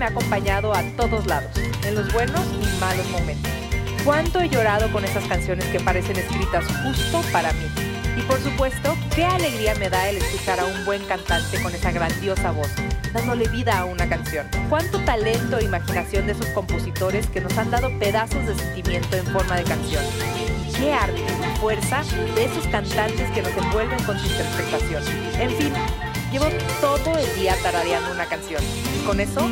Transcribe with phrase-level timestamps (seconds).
[0.00, 1.50] Me ha acompañado a todos lados,
[1.84, 3.52] en los buenos y malos momentos.
[4.02, 7.66] ¿Cuánto he llorado con esas canciones que parecen escritas justo para mí?
[8.16, 11.92] Y por supuesto, qué alegría me da el escuchar a un buen cantante con esa
[11.92, 12.70] grandiosa voz,
[13.12, 14.46] dándole vida a una canción.
[14.70, 19.26] Cuánto talento e imaginación de esos compositores que nos han dado pedazos de sentimiento en
[19.26, 20.02] forma de canción.
[20.66, 22.04] Y qué arte y fuerza
[22.34, 25.02] de esos cantantes que nos envuelven con su interpretación.
[25.38, 25.72] En fin,
[26.32, 26.46] Llevo
[26.80, 28.62] todo el día tarareando una canción
[28.96, 29.50] y con eso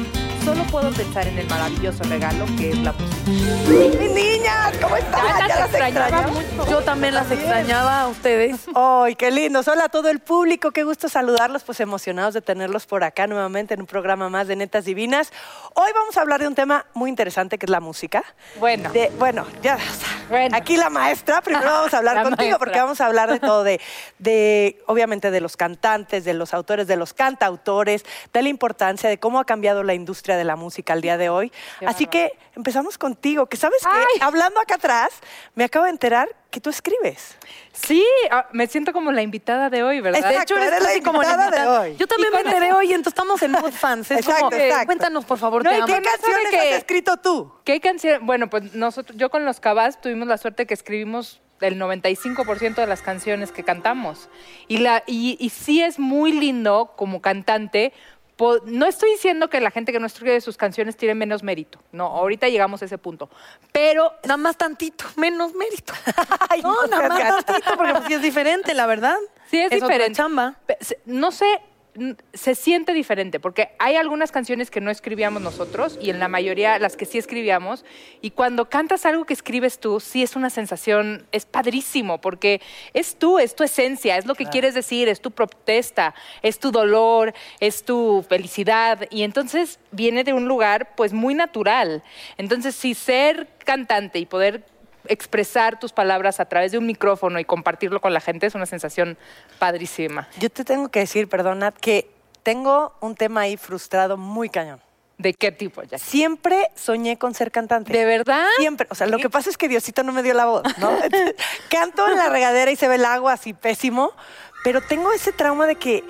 [0.48, 4.00] solo puedo pensar en el maravilloso regalo que es la música.
[4.00, 4.72] ¡Mis niñas!
[4.80, 5.27] ¿Cómo están?
[5.27, 6.70] Ya las las extrañaba mucho.
[6.70, 8.56] Yo también las extrañaba a ustedes.
[8.74, 9.68] ¡Ay, qué lindos!
[9.68, 13.74] Hola a todo el público, qué gusto saludarlos, pues emocionados de tenerlos por acá nuevamente
[13.74, 15.30] en un programa más de Netas Divinas.
[15.74, 18.24] Hoy vamos a hablar de un tema muy interesante que es la música.
[18.58, 18.90] Bueno.
[18.90, 20.56] De- bueno, ya, o sea, Bueno.
[20.56, 22.58] aquí la maestra, primero vamos a hablar La contigo maestra.
[22.58, 23.83] porque vamos a hablar de todo, de,
[24.18, 29.18] de, obviamente de los cantantes, de los autores, de los cantautores, de la importancia de
[29.18, 31.52] cómo ha cambiado la industria de la música al día de hoy.
[31.78, 35.10] Qué Así que empezamos contigo, que sabes que hablando acá atrás,
[35.54, 37.36] me acabo de enterar que tú escribes.
[37.72, 40.30] Sí, ah, me siento como la invitada de hoy, ¿verdad?
[40.32, 41.96] Exacto, eres la invitada de hoy.
[41.96, 44.10] Yo también me enteré hoy, entonces estamos en mood fans.
[44.10, 44.86] Es Exacto, como, exacto.
[44.86, 45.86] Cuéntanos, por favor, No, te y amo.
[45.86, 47.52] ¿Qué canciones que- has escrito tú?
[47.64, 48.24] ¿Qué canción?
[48.24, 52.86] Bueno, pues nosotros, yo con los Cabas tuvimos la suerte que escribimos el 95% de
[52.86, 54.28] las canciones que cantamos.
[54.68, 57.92] Y, la, y, y sí es muy lindo como cantante.
[58.66, 61.80] No estoy diciendo que la gente que no escribe sus canciones tiene menos mérito.
[61.92, 63.28] No, ahorita llegamos a ese punto.
[63.72, 65.92] Pero Nada más tantito, menos mérito.
[66.48, 69.16] Ay, No, no nada más tantito, porque pues sí es diferente, la verdad.
[69.50, 70.16] Sí, es, otra diferente.
[70.16, 70.56] chamba.
[71.06, 71.60] No sé,
[72.33, 76.79] se siente diferente, porque hay algunas canciones que no escribíamos nosotros y en la mayoría
[76.79, 77.85] las que sí escribíamos.
[78.20, 82.61] Y cuando cantas algo que escribes tú, sí es una sensación, es padrísimo, porque
[82.95, 86.70] es tú, es tu esencia, es lo que quieres decir, es tu protesta, es tu
[86.70, 89.07] dolor, es tu felicidad.
[89.11, 92.03] Y entonces viene de un lugar pues muy natural.
[92.36, 94.65] Entonces, si ser cantante y poder
[95.08, 98.67] expresar tus palabras a través de un micrófono y compartirlo con la gente es una
[98.67, 99.17] sensación
[99.58, 100.29] padrísima.
[100.39, 102.11] Yo te tengo que decir, perdona, que
[102.42, 104.80] tengo un tema ahí frustrado muy cañón.
[105.18, 105.98] ¿De qué tipo, ya?
[105.98, 107.92] Siempre soñé con ser cantante.
[107.92, 108.47] ¿De verdad?
[108.57, 108.86] Siempre.
[108.91, 110.91] O sea, lo que pasa es que Diosito no me dio la voz, ¿no?
[111.70, 114.13] Canto en la regadera y se ve el agua así pésimo,
[114.63, 116.05] pero tengo ese trauma de que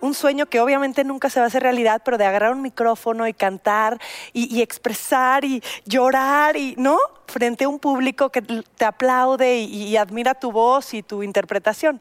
[0.00, 3.26] un sueño que obviamente nunca se va a hacer realidad, pero de agarrar un micrófono
[3.26, 3.98] y cantar
[4.32, 6.98] y, expresar y llorar y, ¿no?
[7.26, 12.00] Frente a un público que te aplaude y admira tu voz y tu interpretación.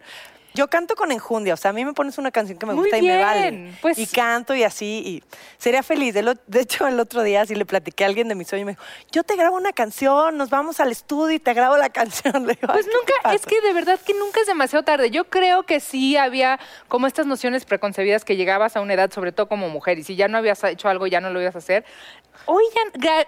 [0.55, 2.83] Yo canto con enjundia, o sea, a mí me pones una canción que me Muy
[2.83, 3.73] gusta y me vale.
[3.81, 5.23] pues- y canto y así, y
[5.57, 6.13] sería feliz.
[6.13, 8.63] De, lo- de hecho, el otro día sí le platiqué a alguien de mi sueño
[8.63, 11.77] y me dijo, yo te grabo una canción, nos vamos al estudio y te grabo
[11.77, 12.47] la canción.
[12.47, 13.35] Digo, Pues "Ay, ¿qué te nunca, pasa?".
[13.35, 15.11] es que de verdad que nunca es demasiado tarde.
[15.11, 19.31] Yo creo que sí había como estas nociones preconcebidas que llegabas a una edad, sobre
[19.31, 21.59] todo como mujer, y si ya no habías hecho algo, ya no lo ibas a
[21.59, 21.85] hacer.
[22.47, 22.63] Hoy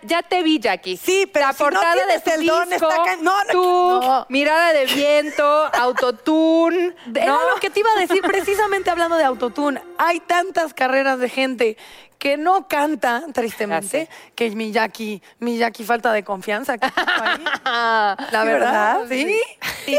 [0.03, 0.97] ya, te vi, Jackie.
[0.97, 3.61] Sí, pero La si portada de tu el don, disco, está ca- no, no, tu
[4.05, 4.25] no.
[4.29, 5.43] mirada de viento,
[5.73, 9.81] autotune, Era lo que te iba a decir precisamente hablando de autotune.
[9.97, 11.77] Hay tantas carreras de gente
[12.19, 16.77] que no canta, tristemente, que Miyaki, Miyaki falta de confianza.
[16.77, 17.43] que puso ahí.
[17.63, 19.05] La verdad, ¿verdad?
[19.09, 19.39] sí.
[19.85, 19.97] Sí.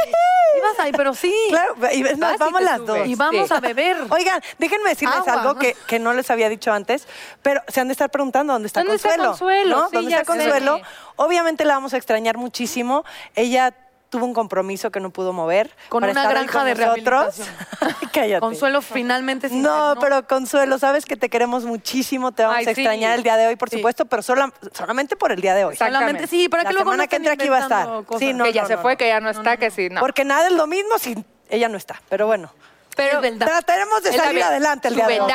[0.58, 1.32] Ibas ahí, pero sí.
[1.50, 2.86] Claro, y Vas y vamos las subes.
[2.86, 3.06] dos.
[3.06, 3.96] Y vamos a beber.
[4.10, 5.32] Oigan, déjenme decirles Agua.
[5.34, 7.06] algo que, que no les había dicho antes,
[7.42, 9.30] pero se han de estar preguntando dónde está ¿Dónde está Consuelo.
[9.30, 9.76] Consuelo?
[9.76, 9.90] ¿no?
[9.90, 10.24] ¿Dónde está.
[10.24, 10.80] Consuelo?
[11.16, 13.04] Obviamente la vamos a extrañar muchísimo.
[13.36, 13.72] Ella
[14.10, 15.70] tuvo un compromiso que no pudo mover.
[15.88, 17.48] Con para una estar granja con de nosotros.
[18.12, 18.40] Cállate.
[18.40, 20.00] Consuelo finalmente se No, internó.
[20.00, 23.16] pero Consuelo, sabes que te queremos muchísimo, te vamos Ay, a extrañar sí.
[23.18, 23.76] el día de hoy, por Sí.
[23.76, 25.76] supuesto, pero sola- solamente por el día de hoy.
[25.76, 27.78] Solamente sí, para La que luego semana no que entra aquí va a estar.
[27.80, 28.20] inventando cosas.
[28.20, 28.98] Sí, no, que ya no, se no, fue, no.
[28.98, 30.00] que ya no está, que sí, no.
[30.00, 31.16] Porque nada es lo mismo si
[31.50, 32.52] ella no está, pero bueno.
[32.96, 33.20] Pero.
[33.20, 35.30] Trataremos de la salir adelante el día de hoy.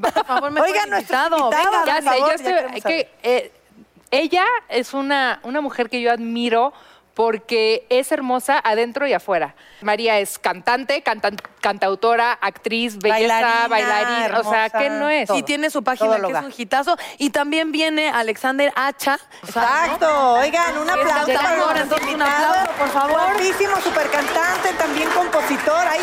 [0.00, 0.90] Por favor, me Oigan.
[0.90, 3.52] Venga, Ya sé, yo estoy, que, eh,
[4.12, 6.72] ella es una, una mujer que yo admiro
[7.20, 9.54] porque es hermosa adentro y afuera.
[9.82, 15.26] María es cantante, cantan- cantautora, actriz, belleza, Bailarina, bailarina, o sea, hermosa, ¿qué no es?
[15.28, 15.36] todo.
[15.36, 16.96] Y tiene su página que es un hitazo.
[17.18, 19.18] Y también viene Alexander Hacha.
[19.42, 20.32] Exacto.
[20.36, 23.10] Oigan, un aplauso para nuestros entonces, un aplauso, por favor.
[23.34, 25.84] Guapísimo, supercantante, también compositor.
[25.90, 26.00] Ay,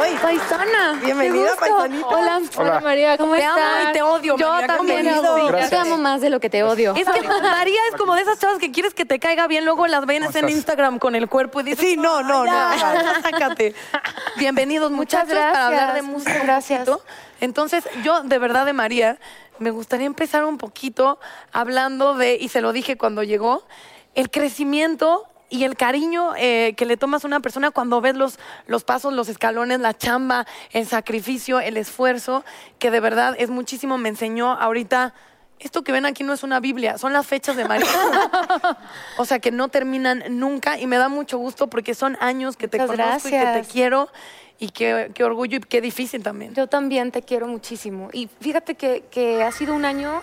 [0.00, 0.16] hoy.
[0.22, 0.98] Paisana.
[1.02, 2.06] Bienvenida, paisanita.
[2.08, 3.88] Hola, hola María, ¿cómo Te amo estás?
[3.88, 5.44] y te odio, Yo María, también ¿cómo te te odio.
[5.46, 5.58] odio?
[5.60, 6.94] Yo te amo más de lo que te odio.
[6.94, 9.86] Es que María es como de esas chavas que quieres que te caiga bien, luego
[9.92, 12.46] las ves en Instagram con el cuerpo y dices, Sí, no, no, no.
[12.46, 13.74] ya, sácate.
[14.38, 16.40] Bienvenidos, Muchas muchachos, para hablar de gracias, música.
[16.42, 16.90] gracias.
[17.40, 19.18] Entonces, yo de verdad de María,
[19.58, 21.20] me gustaría empezar un poquito
[21.52, 23.66] hablando de, y se lo dije cuando llegó,
[24.14, 28.38] el crecimiento y el cariño eh, que le tomas a una persona cuando ves los,
[28.66, 32.44] los pasos, los escalones, la chamba, el sacrificio, el esfuerzo,
[32.78, 33.98] que de verdad es muchísimo.
[33.98, 35.12] Me enseñó ahorita.
[35.62, 37.86] Esto que ven aquí no es una Biblia, son las fechas de María.
[39.16, 42.66] o sea, que no terminan nunca y me da mucho gusto porque son años que
[42.66, 44.08] te Muchas conozco y que te quiero
[44.58, 46.54] y qué, qué orgullo y qué difícil también.
[46.54, 48.10] Yo también te quiero muchísimo.
[48.12, 50.22] Y fíjate que, que ha sido un año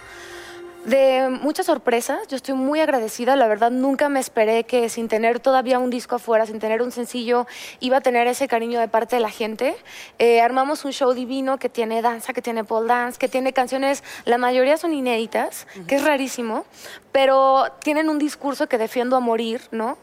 [0.85, 2.27] de muchas sorpresas.
[2.27, 3.35] Yo estoy muy agradecida.
[3.35, 6.91] La verdad, nunca me esperé que sin tener todavía un disco afuera, sin tener un
[6.91, 7.47] sencillo,
[7.79, 9.75] iba a tener ese cariño de parte de la gente.
[10.17, 14.03] Eh, armamos un show divino que tiene danza, que tiene pole dance, que tiene canciones,
[14.25, 16.65] la mayoría son inéditas, que es rarísimo,
[17.11, 19.97] pero tienen un discurso que defiendo a morir, ¿no?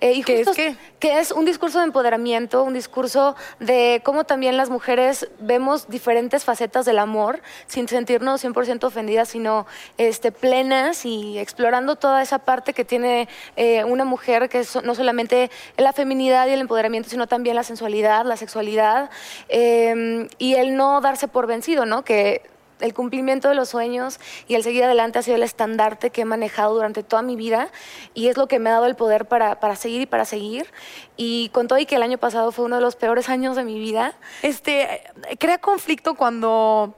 [0.00, 0.76] Eh, y ¿Qué es qué?
[0.98, 6.44] que es un discurso de empoderamiento, un discurso de cómo también las mujeres vemos diferentes
[6.44, 9.66] facetas del amor sin sentirnos 100% ofendidas, sino
[9.96, 14.94] este, plenas y explorando toda esa parte que tiene eh, una mujer, que es no
[14.94, 19.10] solamente la feminidad y el empoderamiento, sino también la sensualidad, la sexualidad
[19.48, 22.04] eh, y el no darse por vencido, ¿no?
[22.04, 22.42] Que
[22.80, 24.18] el cumplimiento de los sueños
[24.48, 27.70] y el seguir adelante ha sido el estandarte que he manejado durante toda mi vida
[28.14, 30.66] y es lo que me ha dado el poder para, para seguir y para seguir.
[31.16, 33.64] Y con todo y que el año pasado fue uno de los peores años de
[33.64, 35.02] mi vida, Este,
[35.38, 36.94] crea conflicto cuando,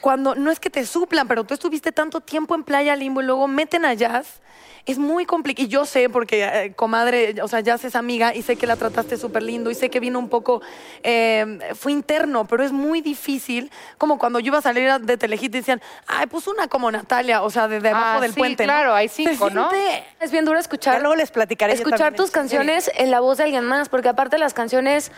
[0.00, 3.24] cuando no es que te suplan, pero tú estuviste tanto tiempo en Playa Limbo y
[3.24, 4.40] luego meten a Jazz.
[4.86, 5.66] Es muy complicado.
[5.66, 8.76] Y yo sé, porque eh, comadre, o sea, Jazz es amiga y sé que la
[8.76, 10.62] trataste súper lindo y sé que vino un poco,
[11.02, 13.70] eh, fue interno, pero es muy difícil.
[13.98, 17.42] Como cuando yo iba a salir de Telehit y decían, ay, pues una como Natalia,
[17.42, 18.66] o sea, de debajo Ah, del sí, puente.
[18.66, 18.72] ¿no?
[18.72, 19.68] claro, hay Se cinco, ¿no?
[20.18, 21.00] es bien duro Ya escuchar.
[21.02, 21.74] luego les platicaré.
[21.74, 25.12] escuchar tus canciones en la voz de alguien más, porque aparte las canciones,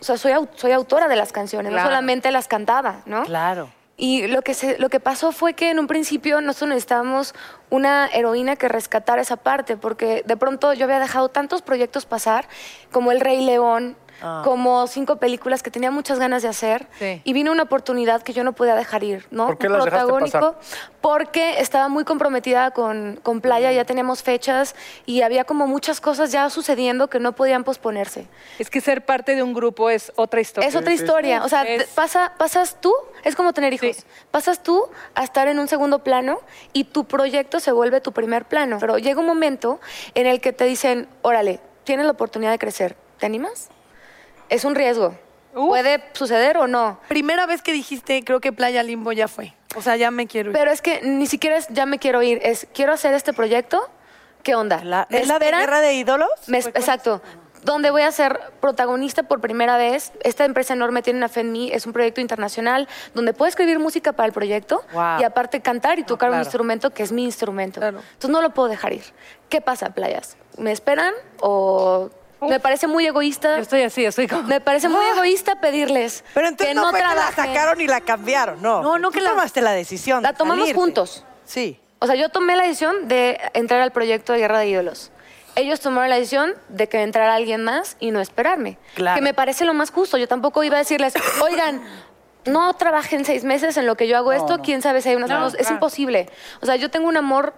[0.00, 1.82] o sea, soy, soy autora de las canciones, Claro.
[1.84, 3.24] no solamente las cantaba, ¿no?
[3.24, 3.70] Claro.
[4.02, 7.34] Y lo que, se, lo que pasó fue que en un principio nosotros necesitábamos
[7.68, 12.48] una heroína que rescatara esa parte, porque de pronto yo había dejado tantos proyectos pasar,
[12.90, 14.42] como El Rey León, Ah.
[14.44, 17.20] como cinco películas que tenía muchas ganas de hacer, Sí.
[17.24, 19.46] y vino una oportunidad que yo no podía dejar ir, ¿no?
[19.46, 20.56] ¿Por qué Un las dejaste protagónico,
[21.00, 24.74] porque estaba muy comprometida con, con Playa, ya teníamos fechas,
[25.06, 28.26] y había como muchas cosas ya sucediendo que no podían posponerse.
[28.58, 30.68] Es que ser parte de un grupo es otra historia.
[30.68, 31.42] Es otra historia.
[31.44, 32.92] O sea, Es- pasa, pasas tú,
[33.24, 33.96] es como tener hijos.
[33.96, 34.04] Sí.
[34.30, 36.40] Pasas tú a estar en un segundo plano
[36.72, 38.78] y tu proyecto se vuelve tu primer plano.
[38.80, 39.80] Pero llega un momento
[40.14, 42.96] en el que te dicen, órale, tienes la oportunidad de crecer.
[43.18, 43.68] ¿Te animas?
[44.50, 45.14] Es un riesgo.
[45.54, 45.68] Uf.
[45.68, 47.00] Puede suceder o no.
[47.08, 49.54] Primera vez que dijiste, creo que Playa Limbo ya fue.
[49.74, 50.56] O sea, ya me quiero ir.
[50.56, 53.88] Pero es que ni siquiera es ya me quiero ir, es quiero hacer este proyecto.
[54.42, 54.82] ¿Qué onda?
[54.84, 55.50] La- ¿Me ¿Es la de?
[55.50, 56.28] Guerra de Ídolos?
[56.46, 57.20] Me- exacto.
[57.62, 60.12] Donde voy a ser protagonista por primera vez.
[60.22, 61.70] Esta empresa enorme tiene una fe en mí.
[61.72, 65.20] Es un proyecto internacional donde puedo escribir música para el proyecto Wow.
[65.20, 66.44] y aparte cantar y tocar un claro.
[66.44, 67.80] instrumento que es mi instrumento.
[67.80, 67.98] Claro.
[67.98, 69.04] Entonces no lo puedo dejar ir.
[69.50, 70.38] ¿Qué pasa, playas?
[70.56, 72.08] ¿Me esperan o
[72.48, 73.56] me parece muy egoísta?
[73.56, 74.42] Yo estoy así, estoy como...
[74.44, 77.46] Me parece muy egoísta pedirles Pero entonces que no, no, fue que la trabajen.
[77.46, 78.82] sacaron y la cambiaron, no.
[78.82, 80.22] No, no que Tú la- tomaste la decisión.
[80.22, 80.80] La de tomamos salirte.
[80.80, 81.24] juntos.
[81.44, 81.78] Sí.
[81.98, 85.10] O sea, yo tomé la decisión de entrar al proyecto de Guerra de Ídolos.
[85.56, 88.78] ellos tomaron la decisión de que entrara alguien más y no esperarme.
[88.94, 89.16] Claro.
[89.16, 90.16] Que me parece lo más justo.
[90.16, 91.82] Yo tampoco iba a decirles, oigan,
[92.46, 95.28] no trabajen seis meses en lo que yo hago esto, quién sabe si hay unos
[95.28, 95.54] nuevos.
[95.54, 96.30] Es imposible.
[96.62, 97.52] O sea, yo tengo un amor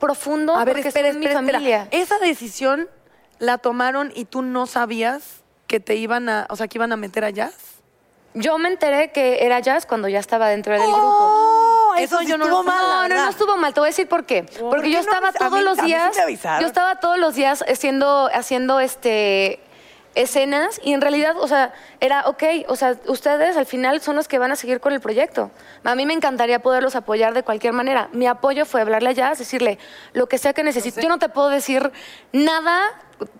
[0.00, 1.58] profundo A ver, porque espera, son mi espera, espera.
[1.58, 1.88] familia.
[1.92, 2.88] Esa decisión
[3.38, 6.96] la tomaron y tú no sabías que te iban a, o sea, que iban a
[6.96, 7.54] meter a jazz.
[8.34, 10.98] Yo me enteré que era jazz cuando ya estaba dentro del grupo.
[11.00, 12.68] Oh, Eso sí yo no lo estuvo sé.
[12.68, 13.24] mal, la No, no, verdad.
[13.24, 13.72] no estuvo mal.
[13.74, 14.42] Te voy a decir por qué.
[14.42, 16.16] Porque qué yo no estaba me- a todos mí- los a mí sí días.
[16.16, 16.60] me avisaron.
[16.60, 19.60] yo estaba todos los días haciendo, haciendo este
[20.14, 24.28] escenas y en realidad, o sea, era ok, o sea, ustedes al final son los
[24.28, 25.50] que van a seguir con el proyecto.
[25.82, 28.08] A mí me encantaría poderlos apoyar de cualquier manera.
[28.12, 29.78] Mi apoyo fue hablarle a Jazz, decirle
[30.12, 31.02] lo que sea que necesite.
[31.02, 31.92] Yo no te puedo decir
[32.32, 32.92] nada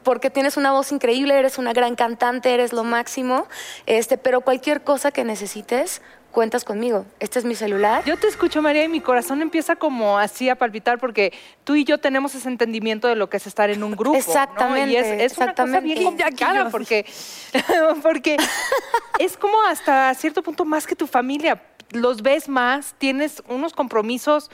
[0.03, 3.47] porque tienes una voz increíble, eres una gran cantante, eres lo máximo,
[3.87, 6.01] este, pero cualquier cosa que necesites,
[6.35, 7.07] cuentas conmigo.
[7.21, 8.05] Este es mi celular.
[8.05, 11.33] Yo te escucho, María, y mi corazón empieza como así a palpitar porque
[11.65, 14.13] tú y yo tenemos ese entendimiento de lo que es estar en un grupo.
[14.13, 14.19] ¿no?
[14.19, 15.95] Exactamente, Y es, es una cosa exactamente.
[15.95, 17.07] bien complicada porque,
[18.03, 18.37] porque
[19.19, 21.63] es como hasta cierto punto más que tu familia.
[21.93, 24.51] Los ves más, tienes unos compromisos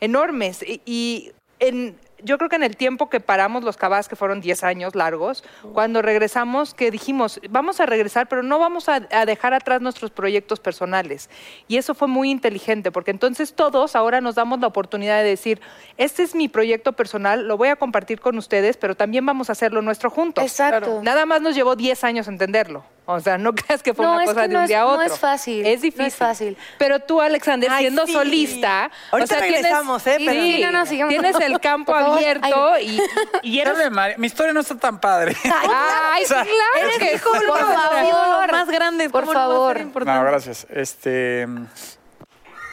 [0.00, 0.62] enormes.
[0.62, 4.40] Y, y en, yo creo que en el tiempo que paramos los cabas, que fueron
[4.40, 9.26] 10 años largos, cuando regresamos, que dijimos, vamos a regresar, pero no vamos a, a
[9.26, 11.30] dejar atrás nuestros proyectos personales.
[11.68, 15.60] Y eso fue muy inteligente, porque entonces todos ahora nos damos la oportunidad de decir,
[15.96, 19.52] este es mi proyecto personal, lo voy a compartir con ustedes, pero también vamos a
[19.52, 20.44] hacerlo nuestro juntos.
[20.44, 21.00] Exacto.
[21.02, 22.84] Nada más nos llevó 10 años entenderlo.
[23.10, 24.82] O sea, no creas que fue No, una cosa que de no un es- día
[24.82, 25.06] a no otro.
[25.06, 26.10] es fácil, no Es difícil.
[26.12, 26.58] fácil.
[26.76, 28.12] Pero tú, Alexander, Ay, siendo sí.
[28.12, 30.16] solista, Ahorita regresamos, ¿eh?
[30.18, 31.08] Sí, Pero- sí, no, no, sigamos.
[31.10, 33.00] tienes el campo abierto Ay.
[33.42, 33.74] y, y eres...
[34.18, 35.34] Mi historia no está tan padre.
[35.44, 36.48] Ay, sí, claro
[36.82, 39.10] Eres que hijo Por favor, más grandes.
[39.10, 40.04] Por ¿cómo no favor.
[40.04, 40.66] No, gracias.
[40.68, 41.46] Este,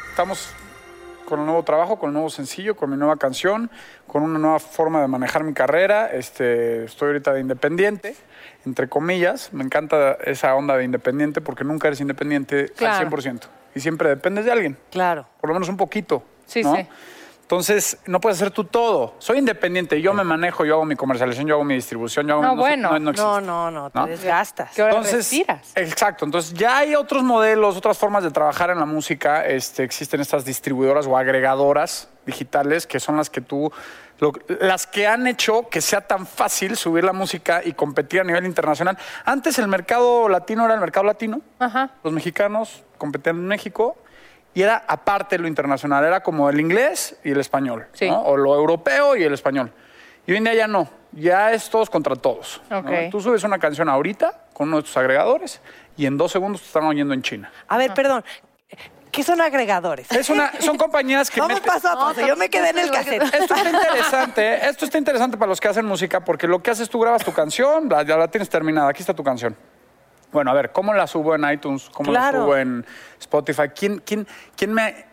[0.10, 0.50] estamos
[1.25, 3.72] con un nuevo trabajo, con un nuevo sencillo, con mi nueva canción,
[4.06, 6.08] con una nueva forma de manejar mi carrera.
[6.12, 8.15] Este, estoy ahorita de independiente,
[8.65, 9.51] entre comillas.
[9.53, 12.95] Me encanta esa onda de independiente porque nunca eres independiente Claro.
[13.07, 13.48] al 100%.
[13.75, 15.27] Y siempre dependes de alguien, Claro.
[15.41, 16.24] por lo menos un poquito.
[16.45, 16.75] Sí, ¿no?
[16.75, 16.88] sí.
[17.46, 19.14] Entonces, no puedes hacer tú todo.
[19.20, 22.42] Soy independiente, yo me manejo, yo hago mi comercialización, yo hago mi distribución, yo hago
[22.42, 22.60] No, mi...
[22.60, 22.90] bueno.
[22.94, 23.42] no, no No, existe.
[23.46, 24.08] no, no, te ¿No?
[24.08, 24.72] desgastas.
[24.74, 25.72] ¿Qué hora Entonces, respiras?
[25.75, 26.25] exacto.
[26.25, 29.46] Entonces, ya hay otros modelos, otras formas de trabajar en la música.
[29.46, 33.72] Este, existen estas distribuidoras o agregadoras digitales que son las que tú,
[34.18, 38.24] lo- las que han hecho que sea tan fácil subir la música y competir a
[38.24, 38.98] nivel internacional.
[39.24, 41.42] Antes el mercado latino era el mercado latino.
[41.60, 41.92] Ajá.
[42.04, 43.98] Los mexicanos competían en México
[44.55, 46.03] y era aparte lo internacional.
[46.03, 47.85] Era como el inglés y el español.
[47.93, 48.09] Sí.
[48.09, 48.21] ¿no?
[48.21, 49.71] O lo europeo y el español.
[50.25, 50.89] Y hoy en día ya no.
[51.12, 52.62] Ya es todos contra todos.
[52.69, 52.79] ¿no?
[52.79, 52.89] Ok.
[53.12, 55.62] Tú subes una canción ahorita con uno de tus agregadores
[55.95, 57.51] y en dos segundos te están oyendo en China.
[57.67, 58.24] A ver, perdón.
[59.12, 60.12] ¿Qué son agregadores?
[60.12, 62.25] Es una, son compañías que Vamos meten- paso a paso.
[62.27, 63.21] Yo me quedé en el cassette.
[63.24, 66.89] Esto está interesante, esto está interesante para los que hacen música porque lo que haces
[66.89, 69.55] tú grabas tu canción, la- ya la tienes terminada, aquí está tu canción.
[70.36, 71.89] Bueno, a ver, ¿cómo la subo en iTunes?
[71.94, 72.39] ¿Cómo Claro.
[72.39, 72.86] la subo en
[73.22, 73.70] Spotify?
[73.74, 74.27] ¿Quién, quién,
[74.58, 75.06] quién me...?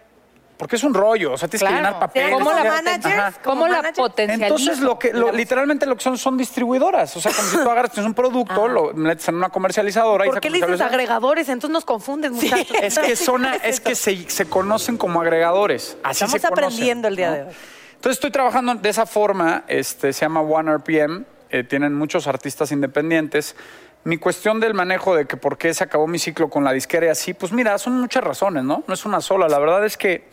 [0.57, 1.77] Porque es un rollo, o sea, tienes Claro.
[1.77, 2.29] que llenar papeles.
[2.29, 2.83] ¿Serán como Ajá.
[2.83, 3.37] managers?
[3.39, 3.95] ¿Cómo ¿Como la manager?
[3.95, 4.51] potencializas?
[4.61, 7.17] Entonces, lo que, lo- literalmente lo que son son distribuidoras.
[7.17, 10.31] O sea, como si tú agarras tienes un producto, lo metes en una comercializadora y
[10.31, 11.49] ¿Por qué le dices agregadores?
[11.49, 12.77] Entonces nos confundes, muchachos.
[12.83, 15.97] Es que, son, es que se, se conocen como agregadores.
[16.03, 17.35] Así Estamos se conocen, aprendiendo el día ¿no?
[17.37, 17.53] de hoy.
[17.95, 22.73] Entonces estoy trabajando de esa forma, este, se llama One RPM, eh, tienen muchos artistas
[22.73, 23.55] independientes.
[24.05, 27.07] Mi cuestión del manejo de que por qué se acabó mi ciclo con la disquera
[27.07, 28.83] y así, pues mira, son muchas razones, ¿no?
[28.87, 29.49] No es una sola.
[29.49, 30.25] La verdad es que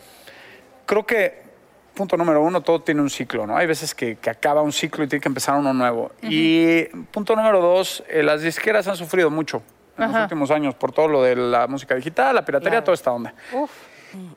[0.86, 1.42] creo que,
[1.94, 3.56] punto número uno, todo tiene un ciclo, ¿no?
[3.56, 6.10] Hay veces que, que acaba un ciclo y tiene que empezar uno nuevo.
[6.22, 9.62] Y punto número dos, eh, las disqueras han sufrido mucho
[9.96, 13.12] en los últimos años por todo lo de la música digital, la piratería, toda esta
[13.12, 13.34] onda.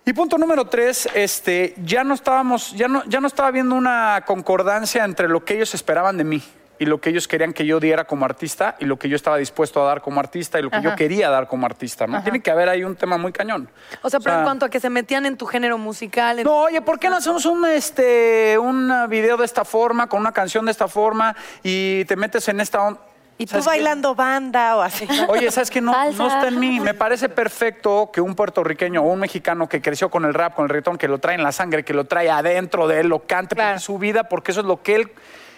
[0.06, 4.24] Y punto número tres, este, ya no estábamos, ya no, ya no estaba viendo una
[4.28, 6.44] concordancia entre lo que ellos esperaban de mí
[6.84, 9.38] y lo que ellos querían que yo diera como artista y lo que yo estaba
[9.38, 12.22] dispuesto a dar como artista y lo que yo quería dar como artista, ¿no?
[12.22, 13.70] Tiene que haber ahí un tema muy cañón.
[14.02, 16.40] O sea, pero en cuanto a que se metían en tu género musical.
[16.40, 20.20] en- No, oye, ¿por qué no hacemos un, este, un video de esta forma, con
[20.20, 23.00] una canción de esta forma y te metes en esta onda?
[23.38, 25.08] Y tú bailando banda o así.
[25.30, 25.80] Oye, ¿sabes qué?
[25.82, 26.80] No, no está en mí.
[26.82, 30.64] Me parece perfecto que un puertorriqueño o un mexicano que creció con el rap, con
[30.66, 33.20] el reggaetón, que lo trae en la sangre, que lo trae adentro de él, lo
[33.26, 33.78] cante Claro.
[33.78, 35.12] es su vida, porque eso es lo que él...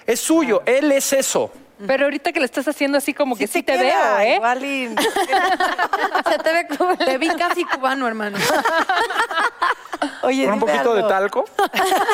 [0.05, 1.51] Es suyo, él es eso.
[1.85, 4.35] Pero ahorita que lo estás haciendo así como que sí, te, veo, ¿eh?
[4.35, 4.95] Igual y-
[6.29, 6.95] Se te ve como...
[6.97, 8.37] Te vi casi cubano, hermano.
[10.21, 11.09] Oye, Con un dime poquito de algo.
[11.09, 11.45] talco.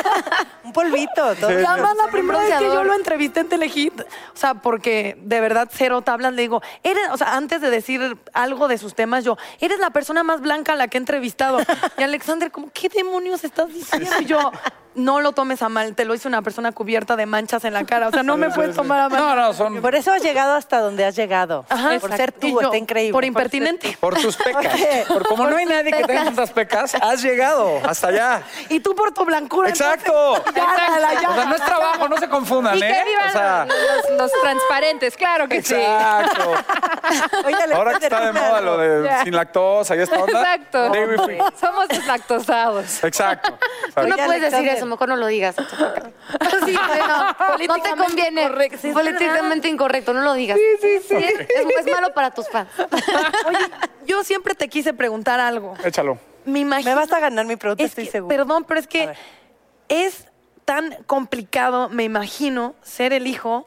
[0.64, 1.36] Un polvito.
[1.36, 1.52] todo.
[1.60, 4.06] Y además la primera vez que yo lo entrevisté en Telehit, o
[4.38, 8.68] sea, porque de verdad cero tablas, le digo, eres, o sea, antes de decir algo
[8.68, 11.60] de sus temas, yo, eres la persona más blanca a la que he entrevistado.
[11.98, 14.10] Y Alexander, como, ¿qué demonios estás diciendo?
[14.22, 14.52] Y yo,
[14.96, 17.86] no lo tomes a mal, te lo hizo una persona cubierta de manchas en la
[17.86, 18.08] cara.
[18.08, 19.20] O sea, no me puedes tomar a mal.
[19.20, 21.66] No, no, son Por eso has llegado hasta donde has llegado.
[21.70, 23.14] Ajá, por ser tú, yo, está increíble.
[23.14, 23.98] Por impertinente.
[24.00, 24.66] por tus pecas.
[24.74, 28.42] Oye, Por como no hay nadie que tenga tantas pecas, has llegado hasta allá.
[28.70, 29.70] Y tú por tu blancura.
[29.70, 30.38] Exacto.
[30.38, 31.30] entonces, ya, la, la, ya.
[31.30, 32.88] O sea, no es trabajo, no se confundan, Y ¿eh?
[32.88, 35.76] que vivan O sea, los, los transparentes, claro que sí.
[35.76, 36.54] exacto.
[37.76, 39.24] Ahora que está de moda lo de Ya.
[39.24, 40.40] sin lactosa y esta onda.
[40.40, 40.92] Exacto.
[41.60, 43.04] Somos deslactosados.
[43.04, 43.58] Exacto.
[43.96, 44.81] Tú no puedes decir Alexander.
[44.82, 45.56] Eso, mejor no lo digas.
[46.66, 48.44] Sí, no, no te conviene.
[48.44, 50.58] incorrecto, sí, es políticamente incorrecto, no lo digas.
[50.58, 51.16] Sí, sí, sí.
[51.16, 52.70] Es, es malo para tus fans.
[53.48, 53.58] Oye,
[54.06, 55.74] yo siempre te quise preguntar algo.
[55.84, 56.20] Échalo.
[56.46, 56.92] Me imagino.
[56.92, 58.36] Me vas a ganar mi pregunta, Es estoy segura.
[58.36, 59.10] Perdón, pero es que
[59.90, 60.28] es
[60.66, 63.66] tan complicado, me imagino, ser el hijo.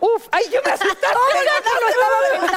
[0.00, 1.06] Uf, ay, yo me asustaste.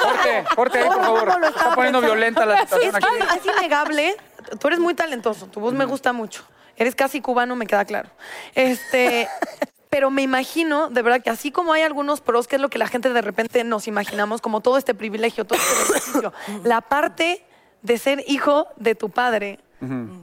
[0.02, 1.44] Corte, corte ahí, por favor.
[1.44, 3.38] Está poniendo violenta la Es, situación aquí.
[3.38, 4.16] es innegable.
[4.58, 6.44] Tú eres muy talentoso, tu voz me gusta mucho.
[6.76, 8.10] Eres casi cubano, me queda claro.
[8.54, 9.28] Este,
[9.90, 12.78] pero me imagino, de verdad, que así como hay algunos pros, que es lo que
[12.78, 16.32] la gente de repente nos imaginamos, como todo este privilegio, todo este beneficio,
[16.64, 17.44] la parte
[17.82, 19.58] de ser hijo de tu padre.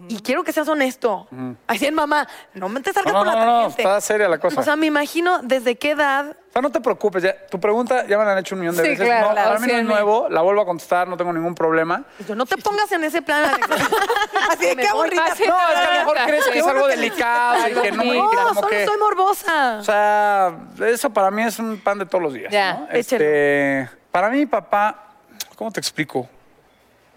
[0.07, 1.27] Y quiero que seas honesto.
[1.67, 3.81] Así en mamá, no me te salgas No, por la no, no, tangente.
[3.81, 4.59] está seria la cosa.
[4.61, 8.05] O sea, me imagino desde qué edad O sea, no te preocupes, ya, tu pregunta
[8.07, 9.05] ya me la han hecho un millón de Sí, veces.
[9.05, 11.55] claro, no, claro, para mí no es nuevo, la vuelvo a contestar, no tengo ningún
[11.55, 12.05] problema.
[12.27, 13.43] Yo no te pongas en ese plan.
[14.49, 15.25] Así de qué aburrida.
[15.27, 18.13] No, es que a lo mejor crees que es algo delicado y que no, que
[18.17, 18.85] No, solo que...
[18.85, 19.77] soy morbosa.
[19.79, 20.53] O sea,
[20.87, 22.51] eso para mí es un pan de todos los días.
[22.51, 22.87] Ya, ¿no?
[22.91, 25.15] Este, para mí, mi papá,
[25.55, 26.27] ¿cómo te explico?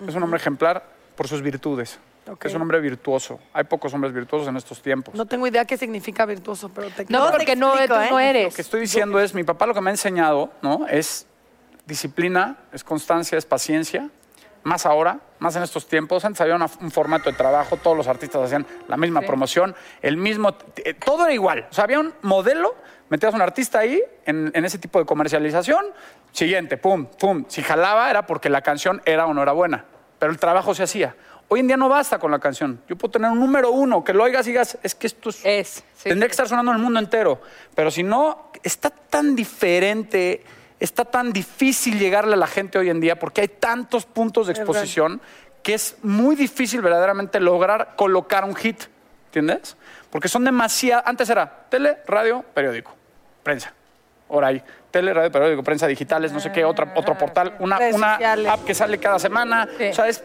[0.07, 0.83] Es un hombre ejemplar
[1.15, 1.99] por sus virtudes.
[2.38, 3.41] Que Es un hombre virtuoso.
[3.52, 5.14] Hay pocos hombres virtuosos en estos tiempos.
[5.14, 8.05] No tengo idea qué significa virtuoso, pero te No, te porque no, explico, tú ¿eh?
[8.07, 8.55] no Lo eres.
[8.55, 10.87] que estoy diciendo es, mi papá lo que me ha enseñado, ¿no?
[10.88, 11.26] Es
[11.87, 14.09] disciplina, es constancia, es paciencia.
[14.64, 16.25] Más ahora, más en estos tiempos.
[16.25, 20.17] Antes había una- un formato de trabajo, todos los artistas hacían la misma promoción, el
[20.17, 21.67] mismo, eh, todo era igual.
[21.69, 22.76] O sea, había un modelo,
[23.09, 25.85] metías un artista ahí en, en ese tipo de comercialización,
[26.31, 27.45] siguiente, pum, pum.
[27.49, 29.85] Si jalaba era porque la canción era o no era buena,
[30.21, 31.17] pero el trabajo se hacía.
[31.53, 32.81] Hoy en día no basta con la canción.
[32.89, 35.45] Yo puedo tener un número uno, que lo oigas y digas, es que esto es
[35.45, 35.69] Es,
[35.99, 36.09] sí.
[36.09, 37.43] Tendría que estar sonando en el mundo entero.
[37.75, 40.43] Pero si no, está tan diferente,
[40.81, 44.55] está tan difícil llegarle a la gente hoy en día porque hay tantos puntos de
[44.55, 45.21] exposición
[45.63, 48.85] que es muy difícil verdaderamente lograr colocar un hit.
[49.27, 49.77] ¿Entiendes?
[50.09, 51.05] Porque son demasiadas.
[51.07, 52.95] Antes era tele, radio, periódico,
[53.43, 53.75] prensa.
[54.31, 58.15] Ahora hay tele, radio, periódico, prensa digitales, no sé qué, otra, otro portal, una, una
[58.51, 59.69] app que sale cada semana.
[59.77, 59.85] Sí.
[59.88, 60.25] O sea, es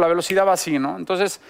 [0.00, 0.96] la velocidad va así, ¿no?
[0.96, 1.40] Entonces,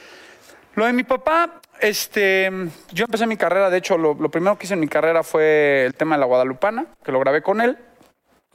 [0.75, 2.51] lo de mi papá, este,
[2.93, 5.87] yo empecé mi carrera, de hecho, lo, lo primero que hice en mi carrera fue
[5.87, 7.79] el tema de la Guadalupana, que lo grabé con él.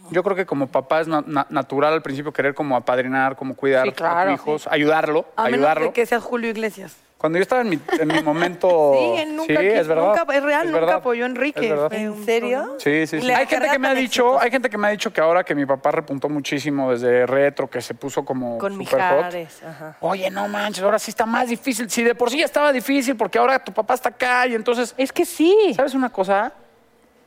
[0.09, 3.55] Yo creo que como papá es na- na- natural al principio querer como apadrinar, como
[3.55, 4.31] cuidar Sí, claro.
[4.31, 5.85] a tus hijos, ayudarlo, A menos ayudarlo.
[5.87, 6.95] de que seas Julio Iglesias.
[7.21, 8.93] Cuando yo estaba en mi, en mi momento...
[8.97, 10.07] Sí, él nunca sí, es verdad.
[10.17, 11.69] nunca- es real, nunca verdad, apoyó a Enrique.
[11.91, 12.77] ¿En serio?
[12.79, 13.31] Sí, sí, sí.
[13.31, 15.53] Hay gente que me ha dicho, hay gente que me ha dicho que ahora que
[15.53, 19.35] mi papá repuntó muchísimo desde retro, que se puso como Con super hot.
[19.67, 19.97] Ajá.
[19.99, 21.87] Oye, no manches, ahora sí está más difícil.
[21.91, 24.95] Si de por sí ya estaba difícil, porque ahora tu papá está acá y entonces.
[24.97, 25.73] Es que sí.
[25.75, 26.51] ¿Sabes una cosa?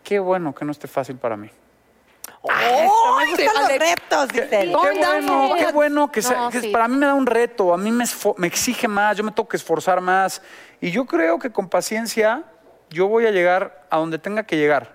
[0.02, 1.48] Qué bueno que no esté fácil para mí.
[2.46, 3.16] ¡Oh!
[3.18, 4.48] Me gustan los retos, dice.
[4.50, 6.68] Qué bueno, qué bueno que, sea- No, que sí.
[6.68, 8.04] para mí me da un reto, a mí me,
[8.36, 10.42] me exige más, yo me tengo que esforzar más.
[10.80, 12.44] Y yo creo que con paciencia
[12.90, 14.94] yo voy a llegar a donde tenga que llegar.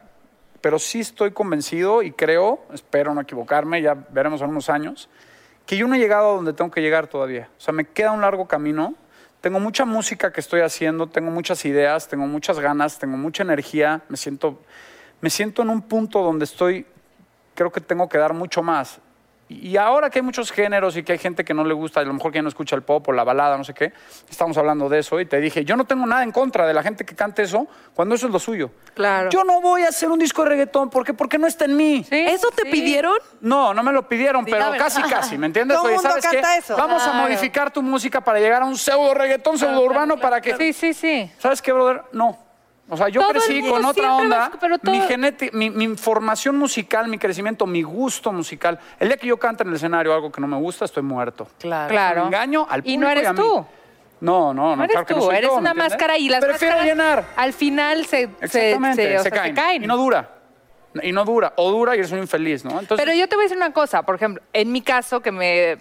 [0.62, 5.10] Pero sí estoy convencido y creo, espero no equivocarme, ya veremos en unos años,
[5.66, 7.50] que yo no he llegado a donde tengo que llegar todavía.
[7.58, 8.94] O sea, me queda un largo camino.
[9.42, 14.02] Tengo mucha música que estoy haciendo, tengo muchas ideas, tengo muchas ganas, tengo mucha energía.
[14.10, 14.60] Me siento,
[15.22, 16.86] me siento en un punto donde estoy
[17.60, 19.02] creo que tengo que dar mucho más.
[19.50, 22.04] Y ahora que hay muchos géneros y que hay gente que no le gusta, a
[22.06, 23.92] lo mejor que ya no escucha el pop o la balada, no sé qué,
[24.30, 26.84] estamos hablando de eso y te dije, yo no tengo nada en contra de la
[26.84, 28.72] gente que cante eso cuando eso es lo suyo.
[28.94, 29.30] Claro.
[29.30, 32.06] Yo no voy a hacer un disco de reggaetón porque, porque no está en mí.
[32.08, 32.70] Sí, ¿Eso te sí.
[32.70, 33.18] pidieron?
[33.42, 35.76] No, no me lo pidieron, pero casi, casi, ¿me entiendes?
[35.76, 36.38] Todo Oye, mundo ¿sabes qué?
[36.38, 36.78] canta eso.
[36.78, 40.56] Vamos a modificar tu música para llegar a un pseudo reggaetón, pseudo urbano para que...
[40.56, 41.30] Sí, sí, sí.
[41.40, 42.04] ¿Sabes qué, brother?
[42.14, 42.49] No.
[42.92, 44.38] O sea, yo Todo crecí con otra onda.
[44.38, 48.80] va a- pero todo- Mi, geneti- mi, mi formación musical, mi crecimiento, mi gusto musical.
[49.00, 51.48] El día que yo cante en el escenario algo que no me gusta, estoy muerto.
[51.60, 51.90] Claro.
[51.90, 52.22] Claro.
[52.22, 53.40] Me engaño al público Y no eres a mí.
[53.40, 53.66] tú.
[54.22, 55.92] No, no, no, No eres claro que no tú, soy eres yo, ¿me una entiendes?
[55.94, 57.26] máscara y las Prefiero máscaras llenar.
[57.38, 59.56] al final se, se, Exactamente, se- o se, sea, caen.
[59.56, 59.84] se caen.
[59.84, 60.30] Y no dura.
[61.04, 61.54] Y no dura.
[61.56, 62.72] O dura y eres un infeliz, ¿no?
[62.72, 65.32] Entonces, Pero yo te voy a decir una cosa, por ejemplo, en mi caso, que
[65.32, 65.78] me.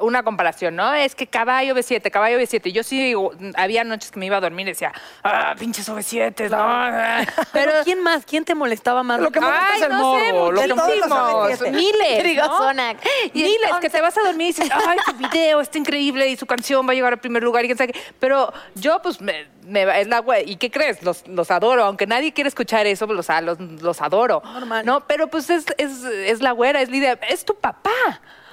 [0.00, 0.92] Una comparación, ¿no?
[0.94, 2.72] Es que caballo B7, caballo B7.
[2.72, 3.14] Yo sí,
[3.56, 7.26] había noches que me iba a dormir y decía, ah, pinches OV7, no.
[7.52, 8.24] Pero ¿quién más?
[8.24, 9.20] ¿Quién te molestaba más?
[9.20, 10.52] Lo que molesta Ay, es el no sé, morbo.
[10.52, 11.70] lo que De todos los muchísimos, OV7.
[12.24, 12.58] miles, ¿no?
[12.58, 12.98] Sonac.
[13.34, 16.28] Y Miles, entonces- que te vas a dormir y dices, ay, su video está increíble
[16.28, 18.00] y su canción va a llegar al primer lugar y quién sabe qué.
[18.18, 20.50] Pero yo, pues, me- me es la güey.
[20.50, 21.02] ¿Y qué crees?
[21.02, 21.84] Los, los adoro.
[21.84, 24.42] Aunque nadie quiere escuchar eso, pues, los, los, los adoro.
[24.44, 24.84] Normal.
[24.84, 27.18] No, pero pues es, es, es la güera, es Lidia.
[27.28, 27.90] Es tu papá.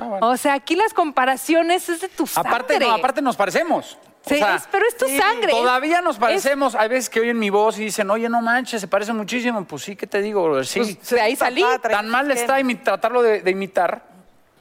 [0.06, 0.28] Bueno.
[0.30, 2.50] O sea, aquí las comparaciones es de tu sangre.
[2.50, 3.98] Aparte, no, aparte nos parecemos.
[4.26, 5.50] O Sí, sea, es- pero es tu sangre.
[5.52, 6.76] Todavía nos Es- parecemos.
[6.76, 9.64] Hay veces que oyen mi voz y dicen, oye, no manches, se parece muchísimo.
[9.66, 10.64] Pues sí, ¿qué te digo?
[10.66, 10.80] Sí.
[10.82, 11.64] Pues, de ahí salí.
[11.82, 14.04] Tan mal está imi- tratarlo de, de imitar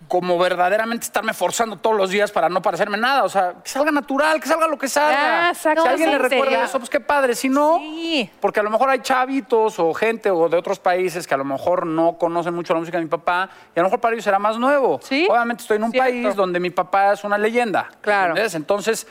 [0.09, 3.25] como verdaderamente estarme forzando todos los días para no parecerme nada.
[3.25, 5.49] O sea, que salga natural, que salga lo que salga.
[5.49, 5.83] Ah, exacto.
[5.83, 6.65] Si alguien No, le recuerda serio.
[6.65, 7.35] eso, pues qué padre.
[7.35, 8.31] Si no, Sí.
[8.41, 11.45] porque a lo mejor hay chavitos o gente o de otros países que a lo
[11.45, 14.25] mejor no conocen mucho la música de mi papá y a lo mejor para ellos
[14.25, 15.01] será más nuevo.
[15.03, 16.09] Sí, Obviamente estoy en un cierto.
[16.11, 17.89] país donde mi papá es una leyenda.
[18.01, 18.35] Claro.
[18.37, 19.07] Entonces,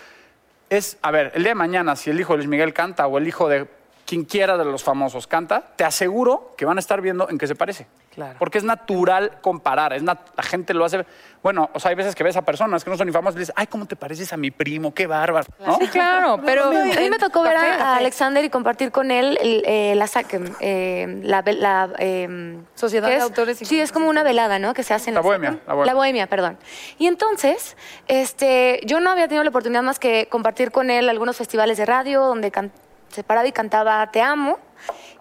[0.69, 3.17] es, a ver, el día de mañana, si el hijo de Luis Miguel canta o
[3.17, 3.67] el hijo de
[4.05, 7.47] quien quiera de los famosos canta, te aseguro que van a estar viendo en qué
[7.47, 7.87] se parece.
[8.13, 8.35] Claro.
[8.39, 11.05] Porque es natural comparar, es nat- la gente lo hace.
[11.43, 13.39] Bueno, o sea, hay veces que ves a personas que no son ni famosas y
[13.39, 14.93] dices, ay, ¿cómo te pareces a mi primo?
[14.93, 15.45] Qué bárbaro.
[15.65, 15.77] ¿no?
[15.79, 16.67] Sí, claro, pero...
[16.69, 17.97] A mí me tocó ver a.
[17.97, 23.17] Alexander y compartir con él eh, la SACEM, eh, la, la, eh, Sociedad ¿qué de
[23.17, 23.23] es?
[23.23, 24.73] Autores y Sí, es como una velada, ¿no?
[24.73, 25.93] Que se hace en La la, bohemia, la bohemia.
[25.93, 26.57] bohemia, perdón.
[26.97, 27.75] Y entonces,
[28.07, 31.85] este, yo no había tenido la oportunidad más que compartir con él algunos festivales de
[31.85, 32.71] radio donde can-
[33.15, 34.59] se paraba y cantaba Te amo.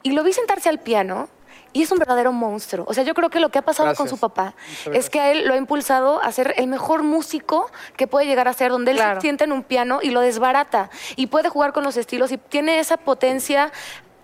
[0.02, 1.28] Y lo vi sentarse al piano.
[1.72, 2.84] Y es un verdadero monstruo.
[2.88, 4.54] O sea, yo creo que lo que ha pasado con su papá
[4.92, 8.46] es que a él lo ha impulsado a ser el mejor músico que puede llegar
[8.46, 9.16] a ser, donde él Claro.
[9.16, 12.38] se sienta en un piano y lo desbarata y puede jugar con los estilos y
[12.38, 13.72] tiene esa potencia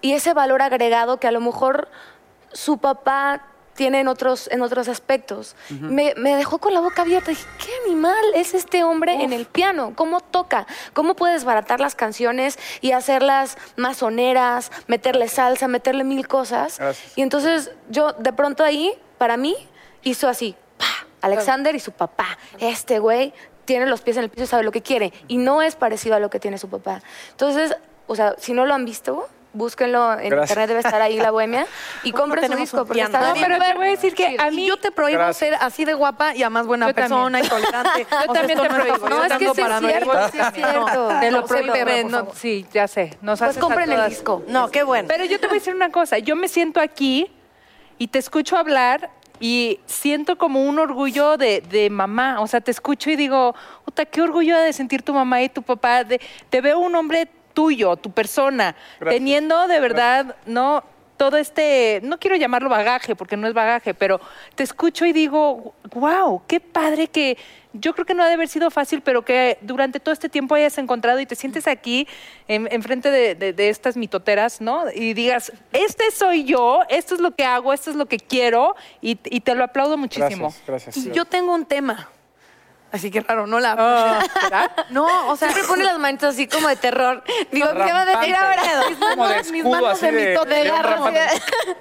[0.01, 1.89] y ese valor agregado que a lo mejor
[2.53, 3.43] su papá
[3.75, 5.57] tiene en otros, en otros aspectos.
[5.71, 7.31] me, me dejó con la boca abierta.
[7.31, 9.93] Dije, ¿qué animal es este hombre en el piano?
[9.97, 10.67] ¿Cómo toca?
[10.93, 16.79] ¿Cómo puede desbaratar las canciones y hacerlas más soneras, meterle salsa, meterle mil cosas?
[16.79, 17.17] Gracias.
[17.17, 19.57] Y entonces yo de pronto ahí, para mí,
[20.03, 20.87] hizo así, ¡pa!
[21.23, 22.39] Alexander y su papá.
[22.59, 23.33] Este güey
[23.65, 25.13] tiene los pies en el piso y sabe lo que quiere.
[25.29, 27.03] Y no es parecido a lo que tiene su papá.
[27.31, 30.51] Entonces, o sea, si no lo han visto, búsquenlo en Gracias.
[30.51, 31.67] internet, debe estar ahí la bohemia.
[32.03, 34.37] Y compren su disco, porque está No, bien pero te voy a decir que Sí.
[34.39, 34.67] a Y mí...
[34.67, 35.37] yo te prohíbo Gracias.
[35.39, 37.09] ser así de guapa y a más buena Yo también.
[37.11, 38.07] persona y tolerante.
[38.27, 39.09] Yo también te prohíbo.
[39.09, 41.09] No, es que sí es cierto, sí es cierto.
[41.21, 41.73] Te lo No, prohíbo.
[41.75, 43.17] se lo- me- por no, sí, ya sé.
[43.23, 44.43] Nos Pues compren el disco.
[44.49, 45.09] No, qué bueno.
[45.09, 46.19] Pero yo te voy a decir una cosa.
[46.19, 47.31] Yo me siento aquí
[47.99, 49.11] y te escucho hablar
[49.41, 52.41] y siento como un orgullo de, de mamá.
[52.41, 55.63] O sea, te escucho y digo, puta, qué orgullo de sentir tu mamá y tu
[55.63, 56.05] papá.
[56.05, 59.19] De- te veo un hombre tuyo, tu persona, Gracias.
[59.19, 60.83] teniendo de verdad, ¿no?
[61.17, 64.21] Todo este, no quiero llamarlo bagaje, porque no es bagaje, pero
[64.55, 67.37] te escucho y digo, wow, qué padre que
[67.75, 70.55] yo creo que no ha de haber sido fácil, pero que durante todo este tiempo
[70.55, 72.09] hayas encontrado y te sientes aquí
[72.49, 74.85] en, enfrente de, de- de estas mitoteras, ¿no?
[74.95, 78.75] Y digas, este soy yo, esto es lo que hago, esto es lo que quiero,
[79.03, 80.47] y, y te lo aplaudo muchísimo.
[80.67, 81.05] Gracias, gracias.
[81.15, 82.09] Yo tengo un tema.
[82.93, 83.77] Así que raro, no la.
[83.79, 84.71] Ah, ¿verdad?
[84.91, 87.23] No, o sea, Siempre pone las manitas así como de terror.
[87.53, 88.63] Digo, ¿qué va a decir ahora?
[88.99, 90.73] Como de mis manos así de de.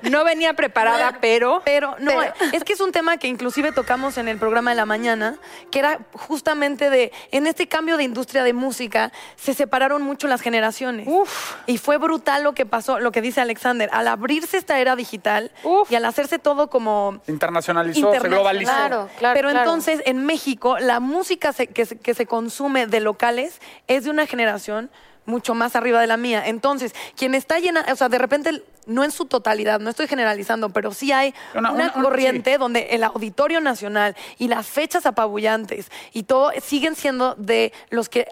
[0.09, 1.61] No venía preparada, pero...
[1.65, 4.75] Pero no, Pero- es que es un tema que inclusive tocamos en el programa de
[4.77, 5.35] la mañana,
[5.71, 10.41] que era justamente de, en este cambio de industria de música, se separaron mucho las
[10.41, 11.07] generaciones.
[11.07, 11.55] Uf.
[11.65, 15.51] Y fue brutal lo que pasó, lo que dice Alexander, al abrirse esta era digital
[15.63, 15.91] Uf.
[15.91, 18.29] y al hacerse todo como Internacionalizó, se internacional.
[18.39, 18.71] globalizó.
[18.71, 19.59] Claro, claro, Pero claro.
[19.69, 24.09] entonces en México la música se- que, se, que se consume de locales es de
[24.09, 24.89] una generación
[25.25, 26.43] mucho más arriba de la mía.
[26.47, 30.69] Entonces, quien está llena, o sea, de repente, no en su totalidad, no estoy generalizando,
[30.69, 35.05] pero sí hay Una- una, una- una- corriente donde el Auditorio Nacional y las fechas
[35.05, 38.27] apabullantes y todo siguen siendo de los que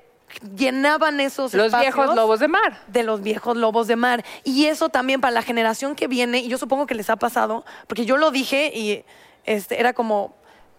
[0.55, 2.81] llenaban esos Los espacios viejos lobos de mar.
[2.87, 4.25] de los viejos lobos de mar.
[4.43, 7.65] Y eso también para la generación que viene, y yo supongo que les ha pasado,
[7.87, 9.03] porque yo lo dije y
[9.45, 10.35] este, era como,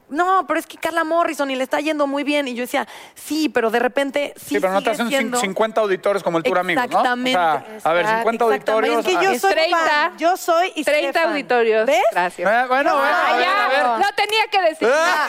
[0.09, 2.49] no, pero es que Carla Morrison y le está yendo muy bien.
[2.49, 4.55] Y yo decía, sí, pero de repente sí.
[4.55, 6.99] Sí, pero no te hacen siendo- 50 auditores como el Tour Amigos, ¿no?
[6.99, 7.39] Exactamente.
[7.39, 8.71] O sea, a ver, 50 Exactamente.
[8.91, 8.99] auditorios.
[8.99, 10.19] Es que yo soy 30, fan.
[10.19, 11.31] Yo soy y 30 Stefan.
[11.33, 11.87] auditorios.
[11.87, 12.03] ¿Ves?
[12.13, 12.51] Gracias.
[12.51, 13.77] eh, bueno, bueno, Ah, a ver, a ver.
[13.79, 13.99] ya.
[13.99, 14.89] No tenía que decir.
[14.93, 15.29] Ah,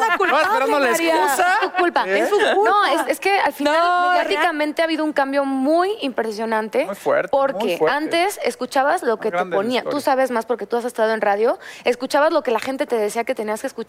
[0.00, 1.14] Es la culpable, No, esperando la María.
[1.14, 1.46] excusa.
[1.54, 2.04] Es tu culpa.
[2.06, 2.18] ¿Eh?
[2.20, 2.70] Es su culpa.
[2.70, 6.84] No, es, es que al final No, mediáticamente ha habido un cambio muy impresionante.
[6.86, 7.96] Muy fuerte, Porque muy fuerte.
[7.96, 9.82] antes escuchabas lo que te ponía.
[9.84, 11.58] Tú sabes más porque tú has estado en radio.
[11.84, 13.79] Escuchabas lo que la gente te decía que tenías que escuchar,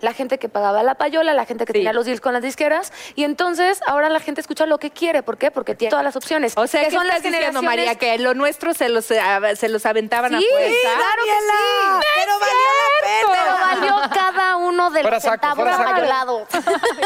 [0.00, 1.78] la gente que pagaba la payola, la gente que Sí.
[1.80, 2.92] tenía los deals con las disqueras.
[3.14, 5.22] Y entonces ahora la gente escucha lo que quiere.
[5.22, 5.50] ¿Por qué?
[5.50, 6.54] Porque tiene todas las opciones.
[6.56, 7.62] O sea, que ¿qué son las generaciones.
[7.62, 7.94] María?
[7.96, 9.20] Que lo nuestro se los, eh,
[9.56, 10.76] se los aventaban a Sí, fuerza.
[10.96, 12.06] claro que sí.
[12.16, 13.80] Pero valió la pena.
[13.80, 15.68] Pero valió cada uno de los centavos.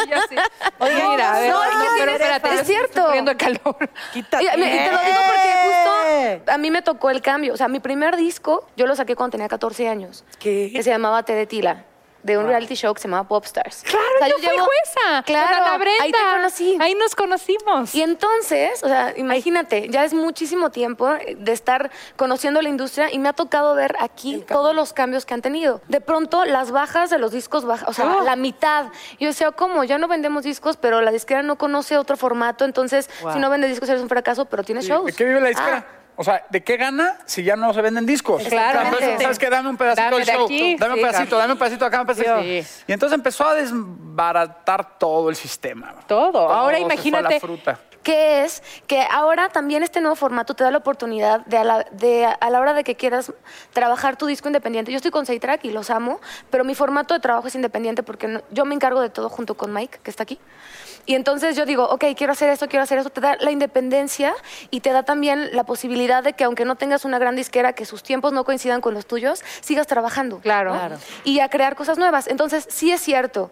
[0.08, 0.36] Yo sí.
[0.78, 3.10] Oye, mira, a ver, no, no, pero espérate, es estoy cierto.
[3.10, 3.90] de calor.
[4.12, 4.44] Quítate.
[4.44, 7.54] Y, y te lo digo porque justo a mí me tocó el cambio.
[7.54, 10.24] O sea, mi primer disco yo lo saqué cuando tenía 14 años.
[10.38, 10.70] ¿Qué?
[10.72, 11.84] Que se llamaba Te de Tila.
[12.24, 13.82] De un reality show que se llamaba Popstars.
[13.82, 15.22] Claro, O sea, yo, fui llevo- jueza.
[15.24, 16.02] Claro, con Ana Brenda.
[16.04, 16.78] ahí te conocí.
[16.80, 17.94] Ahí nos conocimos.
[17.94, 23.18] Y entonces, o sea, imagínate, ya es muchísimo tiempo de estar conociendo la industria y
[23.18, 25.80] me ha tocado ver aquí todos los cambios que han tenido.
[25.88, 28.86] De pronto, las bajas de los discos bajan, o sea, la mitad.
[29.20, 29.84] Yo decía, ¿cómo?
[29.84, 33.70] Ya no vendemos discos, pero la disquera no conoce otro formato, entonces, si no vendes
[33.70, 35.04] discos eres un fracaso, pero tienes shows.
[35.06, 35.86] ¿De qué vive la disquera?
[35.86, 38.44] Ah, O sea, ¿de qué gana si ya no se venden discos?
[38.44, 39.50] Entonces, ¿sabes qué?
[39.50, 40.44] Dame un pedacito Dame del de show.
[40.44, 40.76] aquí.
[40.76, 41.38] Dame un Sí, pedacito, claro.
[41.40, 42.42] dame un pedacito acá, un pedacito.
[42.42, 42.64] Sí.
[42.86, 45.94] Y entonces empezó a desbaratar todo el sistema.
[46.06, 46.48] Todo.
[46.50, 47.40] Ahora se fue a imagínate.
[48.02, 51.84] que es que ahora también este nuevo formato te da la oportunidad de a la,
[51.90, 53.32] de a la hora de que quieras
[53.72, 54.92] trabajar tu disco independiente.
[54.92, 58.28] Yo estoy con Track y los amo, pero mi formato de trabajo es independiente porque
[58.28, 60.38] no- yo me encargo de todo junto con Mike, que está aquí.
[61.06, 63.10] Y entonces yo digo, ok, quiero hacer esto, quiero hacer eso.
[63.10, 64.34] Te da la independencia
[64.70, 67.84] y te da también la posibilidad de que aunque no tengas una gran disquera, que
[67.84, 70.38] sus tiempos no coincidan con los tuyos, sigas trabajando.
[70.40, 70.72] Claro.
[70.72, 70.78] ¿no?
[70.78, 70.96] Claro.
[71.24, 72.26] Y a crear cosas nuevas.
[72.28, 73.50] Entonces, sí es cierto.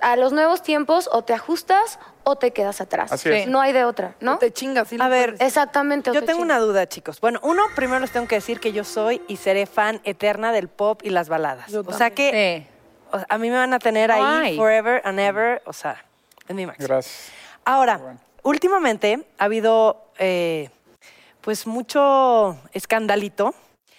[0.00, 3.12] A los nuevos tiempos o te ajustas o te quedas atrás.
[3.12, 3.46] Así es.
[3.46, 4.38] No hay de otra, ¿no?
[4.38, 4.88] Te chingas.
[4.88, 5.40] sí A ver, puedes.
[5.46, 6.10] Exactamente.
[6.12, 6.56] Yo te tengo chingas.
[6.58, 7.20] una duda, chicos.
[7.20, 10.68] Bueno, uno, primero les tengo que decir que yo soy y seré fan eterna del
[10.68, 11.70] pop y las baladas.
[11.70, 12.66] Yo o sea que
[13.12, 13.22] Sí.
[13.28, 14.56] a mí me van a tener ahí Ay.
[14.58, 16.04] forever and ever, o sea,
[16.48, 16.88] en mi máximo.
[16.88, 17.30] Gracias.
[17.64, 18.20] Ahora, bueno.
[18.42, 20.70] últimamente ha habido eh,
[21.40, 23.54] pues mucho escandalito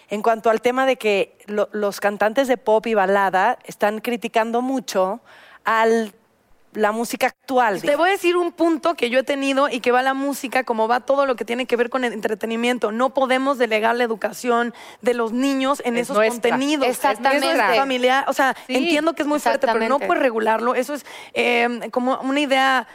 [0.09, 4.61] en cuanto al tema de que lo- los cantantes de pop y balada están criticando
[4.61, 5.19] mucho
[5.63, 5.85] a
[6.75, 7.81] la música actual.
[7.81, 10.63] Te voy a decir un punto que yo he tenido y que va la música,
[10.63, 12.91] como va todo lo que tiene que ver con el entretenimiento.
[12.91, 16.51] No podemos delegar la educación de los niños en Es esos nuestra.
[16.51, 16.87] contenidos.
[16.87, 17.51] Exactamente.
[17.51, 18.25] Eso es familiar.
[18.27, 20.75] O sea, Sí, entiendo que es muy fuerte, pero no puedes regularlo.
[20.75, 22.87] Eso es eh, como una idea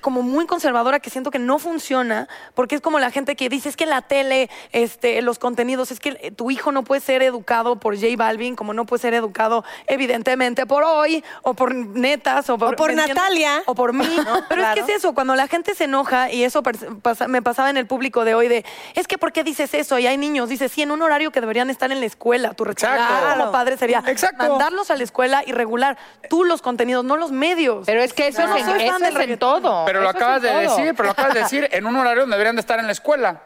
[0.00, 3.68] como muy conservadora que siento que no funciona porque es como la gente que dice
[3.68, 7.22] es que la tele este los contenidos es que eh, tu hijo no puede ser
[7.22, 12.48] educado por J Balvin como no puede ser educado evidentemente por hoy o por netas
[12.50, 12.92] o por.
[12.94, 13.62] Natalia.
[13.66, 14.06] o por mí
[14.48, 17.70] pero es que es eso cuando la gente se enoja y eso pasa- me pasaba
[17.70, 20.48] en el público de hoy de es que por qué dices eso y hay niños
[20.48, 23.76] dices sí en un horario que deberían estar en la escuela tu responsabilidad como padre
[23.76, 24.48] sería Exacto.
[24.48, 25.96] mandarlos a la escuela y regular.
[26.28, 29.02] Tú los contenidos no los medios Pero es que eso, no es, en, eso es
[29.02, 29.62] en reggaetón.
[29.82, 29.86] Todo.
[29.86, 30.60] Pero lo Eso acabas de todo.
[30.60, 32.92] decir, pero lo acabas de decir en un horario donde deberían de estar en la
[32.92, 33.40] escuela.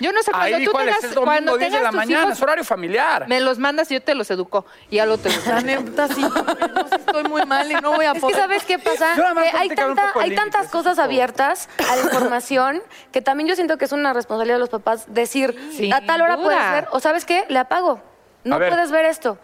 [0.00, 2.22] Yo no sé, cuando Ahí, tú tengas, Es domingo, cuando 10 de la tus mañana,
[2.24, 3.28] hijos, es horario familiar.
[3.28, 4.66] me los mandas y yo te los educo.
[4.90, 8.04] Y ya lo te La neta, sí, no, sí estoy muy mal y no voy
[8.04, 8.36] a Es que poder.
[8.36, 9.14] ¿sabes qué pasa?
[9.14, 12.82] Que hay, tanta- tantas cosas abiertas a la información
[13.12, 16.22] que también yo siento que es una responsabilidad de los papás decir, Sin a tal
[16.22, 16.44] hora duda.
[16.44, 17.44] puedes ver, o ¿sabes qué?
[17.48, 18.02] Le apago.
[18.42, 18.70] No ver.
[18.70, 19.38] puedes ver esto.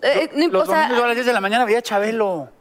[0.00, 2.52] Eh, no- los o sea, domingos yo a las 10 de la mañana veía Chabelo.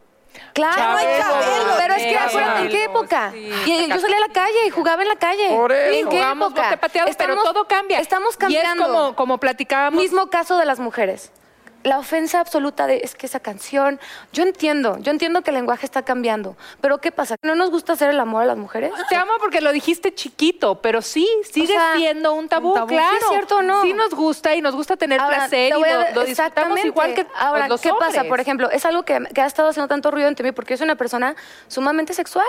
[0.54, 3.32] Claro, Chabelo, pero es que acuérdate en qué época.
[3.36, 5.50] Y yo salía a la calle y jugaba en la calle.
[5.50, 5.94] Por eso.
[6.00, 6.80] ¿En qué Jugamos época?
[7.18, 8.00] pero todo cambia.
[8.00, 8.84] Estamos Y cambiando.
[8.84, 10.02] es como, como platicábamos.
[10.02, 11.32] Mismo caso de las mujeres.
[11.88, 13.98] La ofensa absoluta de es que esa canción,
[14.34, 17.38] yo entiendo, yo entiendo que el lenguaje está cambiando, pero ¿qué pasa?
[17.44, 18.92] ¿No nos gusta hacer el amor a las mujeres?
[19.08, 22.88] Te amo porque lo dijiste chiquito, pero sí, sigue sea, siendo un tabú, un tabú.
[22.90, 23.16] claro.
[23.18, 23.84] ¿Sí es cierto o no?
[23.84, 27.14] Sí nos gusta y nos gusta tener Ahora, placer te y lo, lo disfrutamos igual
[27.14, 28.26] que Ahora, los ¿qué pasa?
[28.26, 30.80] Por ejemplo, es algo que, que ha estado haciendo tanto ruido entre mí porque yo
[30.80, 31.38] soy una persona
[31.70, 32.46] sumamente sexual.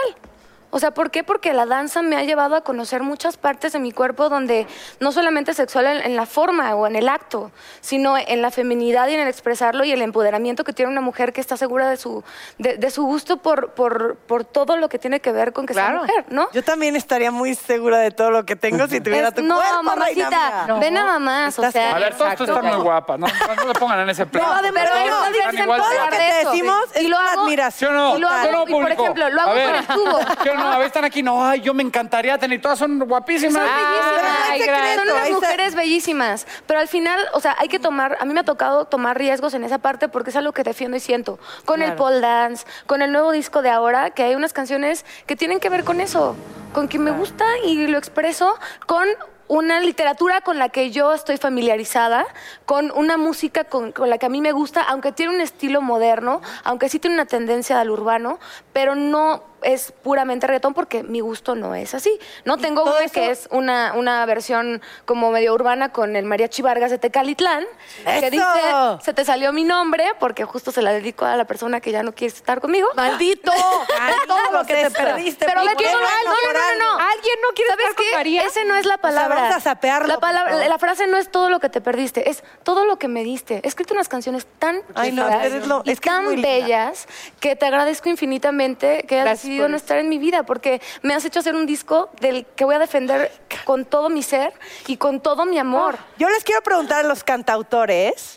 [0.71, 1.25] O sea, ¿por qué?
[1.25, 4.67] Porque la danza me ha llevado a conocer muchas partes de mi cuerpo donde
[5.01, 7.51] no solamente sexual en, en la forma o en el acto,
[7.81, 11.33] sino en la feminidad y en el expresarlo y el empoderamiento que tiene una mujer
[11.33, 12.23] que está segura de su,
[12.59, 15.73] de, de su gusto por, por, por todo lo que tiene que ver con que
[15.73, 16.05] Claro.
[16.05, 16.49] sea mujer, ¿no?
[16.53, 19.57] Yo también estaría muy segura de todo lo que tengo si tuviera Es- tu no,
[19.57, 20.75] cuerpo, mamacita, reina mía.
[20.81, 21.97] ve nada más, o sea...
[21.97, 24.45] A ver, todos tú están muy guapas, no, no, no pongan en ese plan.
[24.45, 27.79] Igual de hablar Todo lo que te decimos Y es lo hago- admiración.
[27.79, 28.17] ¿Sí o no?
[28.17, 30.19] Y lo hago, ¿Sí o no, y por ejemplo, lo hago A con el tubo.
[30.59, 30.73] ¿Sí o no?
[30.73, 33.55] A ver, están aquí, no, ay, yo me encantaría tener, todas son guapísimas.
[33.55, 34.39] Son bellísimas.
[34.51, 36.47] Ay, Son unas mujeres bellísimas.
[36.67, 39.55] Pero al final, o sea, hay que tomar, a mí me ha tocado tomar riesgos
[39.55, 41.39] en esa parte porque es algo que defiendo y siento.
[41.65, 45.37] Con el pole dance, con el nuevo disco de ahora, que hay unas canciones que
[45.37, 46.37] tienen que ver con eso,
[46.73, 48.55] con que me gusta y lo expreso
[48.87, 49.07] con
[49.49, 52.27] una literatura con la que yo estoy familiarizada,
[52.67, 55.81] con una música con, con la que a mí me gusta, aunque tiene un estilo
[55.81, 58.39] moderno, aunque sí tiene una tendencia al urbano,
[58.73, 62.19] pero no es puramente reggaetón porque mi gusto no es así.
[62.45, 66.63] No tengo una eso- que es una, una versión como medio urbana con el Mariachi
[66.63, 67.65] Vargas de Tecalitlán,
[68.05, 68.31] que ¡Eso!
[68.31, 71.93] dice, se te salió mi nombre, porque justo se la dedico a la persona que
[71.93, 72.89] ya no quiere estar conmigo.
[72.95, 73.53] ¡Maldito!
[74.27, 75.47] todo lo que te perdiste.
[75.47, 76.99] Pero que no, no, no.
[76.99, 78.15] ¿Alguien no quiere ¿Sabes estar con qué?
[78.15, 78.43] María?
[78.45, 79.37] Ese no es la palabra.
[79.37, 82.43] vamos a sapearlo, La, palabra, la frase no es todo lo que te perdiste, es
[82.63, 83.61] todo lo que me diste.
[83.65, 87.07] He escrito unas canciones tan que tan bellas
[87.41, 91.15] que te agradezco infinitamente que hayas decidido por no estar en mi vida porque me
[91.15, 93.31] has hecho hacer un disco del que voy a defender
[93.65, 94.53] con todo mi ser
[94.87, 95.99] y con todo mi amor.
[96.19, 98.37] Yo les quiero preguntar a los cantautores,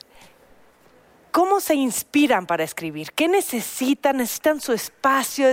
[1.32, 3.14] ¿Cómo se inspiran para escribir?
[3.14, 4.18] ¿Qué necesitan?
[4.18, 5.48] ¿Necesitan su espacio?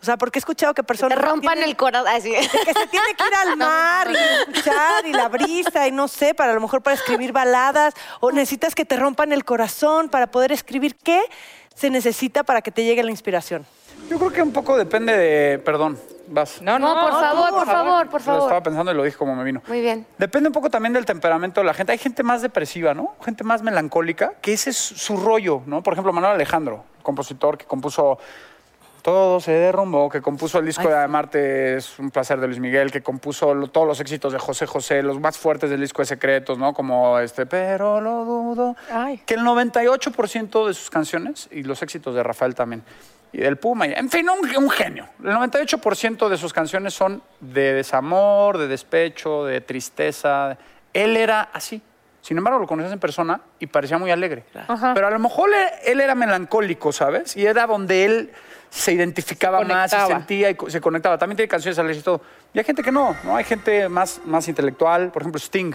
[0.00, 1.18] O sea, porque he escuchado que Te personas...
[1.18, 2.06] rompan tienen- el corazón.
[2.06, 2.30] así.
[2.30, 6.32] que se tiene que ir al mar y escuchar y la brisa y no sé,
[6.32, 10.28] para a lo mejor para escribir baladas o necesitas que te rompan el corazón para
[10.30, 10.94] poder escribir.
[10.94, 11.20] ¿Qué
[11.74, 13.66] se necesita para que te llegue la inspiración?
[14.08, 15.58] Yo creo que un poco depende de.
[15.58, 16.62] Perdón, vas.
[16.62, 18.62] No, No, por favor, por favor, por Lo estaba favor.
[18.62, 19.62] pensando y lo dije como me vino.
[19.66, 20.06] Muy bien.
[20.18, 21.92] Depende un poco también del temperamento de la gente.
[21.92, 23.14] Hay gente más depresiva, ¿no?
[23.24, 25.82] Gente más melancólica, que ese es su rollo, ¿no?
[25.82, 28.18] Por ejemplo, Manuel Alejandro, compositor que compuso
[29.02, 32.90] Todo se derrumbó, que compuso el disco de Amarte es un placer de Luis Miguel,
[32.90, 36.06] que compuso lo- todos los éxitos de José José, los más fuertes del disco de
[36.06, 36.74] Secretos, ¿no?
[36.74, 38.74] Como este, pero lo dudo.
[38.92, 39.18] Ay.
[39.24, 42.82] Que el 98% de sus canciones, y los éxitos de Rafael también,
[43.32, 45.08] y del Puma, y- en fin, un, un genio.
[45.22, 50.56] El 98% de sus canciones son de desamor, de despecho, de tristeza.
[50.92, 51.82] Él era así.
[52.22, 54.44] Sin embargo, lo conoces en persona y parecía muy alegre.
[54.94, 57.36] Pero a lo mejor él, él era melancólico, ¿sabes?
[57.36, 58.32] Y era donde él
[58.68, 60.06] se identificaba más y Conectaba.
[60.08, 61.18] sentía y se conectaba.
[61.18, 62.20] También tiene canciones alegres y todo.
[62.52, 63.36] Y hay gente que no, ¿no?
[63.36, 65.12] Hay gente más, más intelectual.
[65.12, 65.72] Por ejemplo, Sting.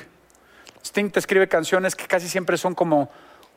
[0.84, 3.10] Sting te escribe canciones que casi siempre son como,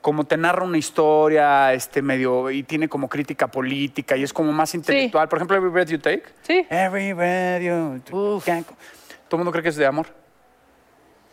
[0.04, 4.52] como te narra una historia este, medio y tiene como crítica política y es como
[4.52, 5.30] más intelectual.
[5.30, 6.24] Por ejemplo, Every Breath You Take.
[6.42, 6.66] Sí.
[6.68, 8.02] Every Breath You
[8.44, 8.64] Take.
[8.64, 8.74] Todo
[9.30, 10.08] el mundo cree que es de amor.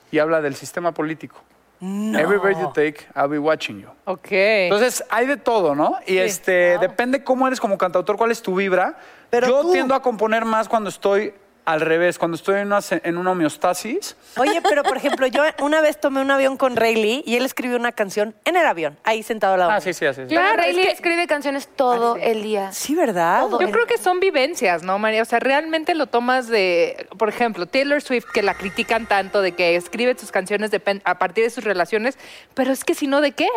[0.09, 1.35] Y habla del sistema político.
[1.81, 3.89] Every Breath You Take, I'll be watching you.
[4.05, 4.27] Ok.
[4.31, 5.97] Entonces, hay de todo, ¿no?
[6.07, 8.97] Y este, depende cómo eres como cantautor, cuál es tu vibra.
[9.29, 11.33] Pero Yo tú- tiendo a componer más cuando estoy
[11.65, 14.15] al revés, cuando estoy en una, en una homeostasis.
[14.37, 17.77] Oye, pero por ejemplo, yo una vez tomé un avión con Rayleigh y él escribió
[17.77, 19.71] una canción en el avión, ahí sentado al lado.
[19.71, 20.21] Ah, sí, sí, así.
[20.23, 20.27] sí.
[20.27, 22.71] Claro, Claro, es Rayleigh que- escribe canciones todo el día.
[22.71, 23.43] Sí, ¿verdad?
[23.49, 25.21] Yo creo que son vivencias, ¿no, María?
[25.21, 29.51] O sea, realmente lo tomas de, por ejemplo, Taylor Swift, que la critican tanto de
[29.53, 30.71] que escribe sus canciones
[31.03, 32.17] a partir de sus relaciones,
[32.53, 33.49] pero es que si no, ¿de qué?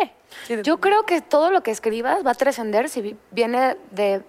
[0.63, 4.21] Yo creo que todo lo que escribas va a trascender si vi- viene de,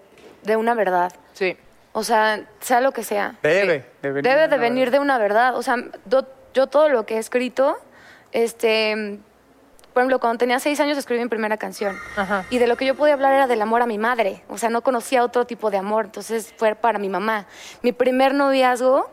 [0.44, 1.12] de una verdad.
[1.32, 1.56] Sí.
[1.98, 3.36] O sea, sea lo que sea.
[3.42, 4.22] Debe de venir.
[4.22, 5.56] Debe de una venir de una verdad.
[5.56, 7.78] O sea, yo, yo todo lo que he escrito,
[8.32, 9.18] este,
[9.94, 11.96] por ejemplo, cuando tenía seis años escribí mi primera canción.
[12.16, 12.44] Ajá.
[12.50, 14.42] Y de lo que yo podía hablar era del amor a mi madre.
[14.50, 16.04] O sea, no conocía otro tipo de amor.
[16.04, 17.46] Entonces fue para mi mamá.
[17.80, 19.10] Mi primer noviazgo,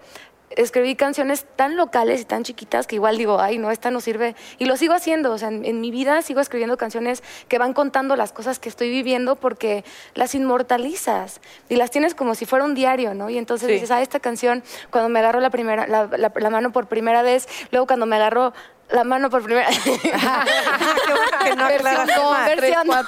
[0.57, 4.35] escribí canciones tan locales y tan chiquitas que igual digo, ay, no, esta no sirve.
[4.59, 5.31] Y lo sigo haciendo.
[5.31, 8.69] O sea, en, en mi vida sigo escribiendo canciones que van contando las cosas que
[8.69, 13.29] estoy viviendo porque las inmortalizas y las tienes como si fuera un diario, ¿no?
[13.29, 13.73] Y entonces Sí.
[13.73, 17.21] dices, ah, esta canción, cuando me agarró la, primera, la, la- la mano por primera
[17.21, 18.53] vez, luego cuando me agarró
[18.89, 19.67] la mano por primera
[21.43, 23.05] que no Versión dos, versión dos.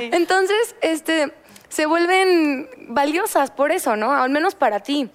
[0.00, 1.32] Entonces, este,
[1.68, 4.12] se vuelven valiosas por eso, ¿no?
[4.12, 5.10] Al menos para ti.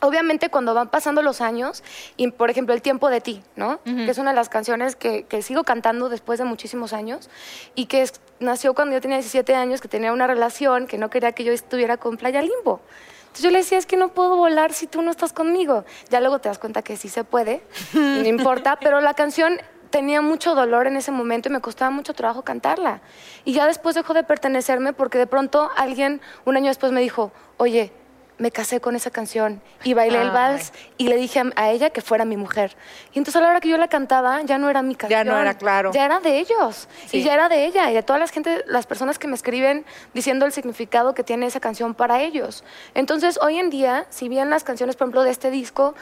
[0.00, 1.82] Obviamente cuando van pasando los años,
[2.16, 3.80] y por ejemplo El tiempo de ti, ¿no?
[3.84, 7.28] Que es una de las canciones que, que sigo cantando después de muchísimos años
[7.74, 11.10] y que es- nació cuando yo tenía 17 años, que tenía una relación, que no
[11.10, 12.80] quería que yo estuviera con Playa Limbo.
[13.22, 15.84] Entonces yo le decía, es que no puedo volar si tú no estás conmigo.
[16.08, 19.60] Ya luego te das cuenta que sí se puede, no importa, pero la canción
[19.90, 23.02] tenía mucho dolor en ese momento y me costaba mucho trabajo cantarla.
[23.44, 27.32] Y ya después dejó de pertenecerme porque de pronto alguien un año después me dijo,
[27.56, 27.92] oye,
[28.40, 31.90] me casé con esa canción y bailé el vals y le dije a, a ella
[31.90, 32.74] que fuera mi mujer.
[33.12, 35.26] Y entonces a la hora que yo la cantaba ya no era mi canción.
[35.28, 35.92] no era claro.
[35.92, 37.18] Ya era de ellos Sí.
[37.18, 39.84] y ya era de ella y de todas las gente, las personas que me escriben
[40.14, 42.64] diciendo el significado que tiene esa canción para ellos.
[42.94, 45.94] Entonces hoy en día, si bien las canciones, por ejemplo, de este disco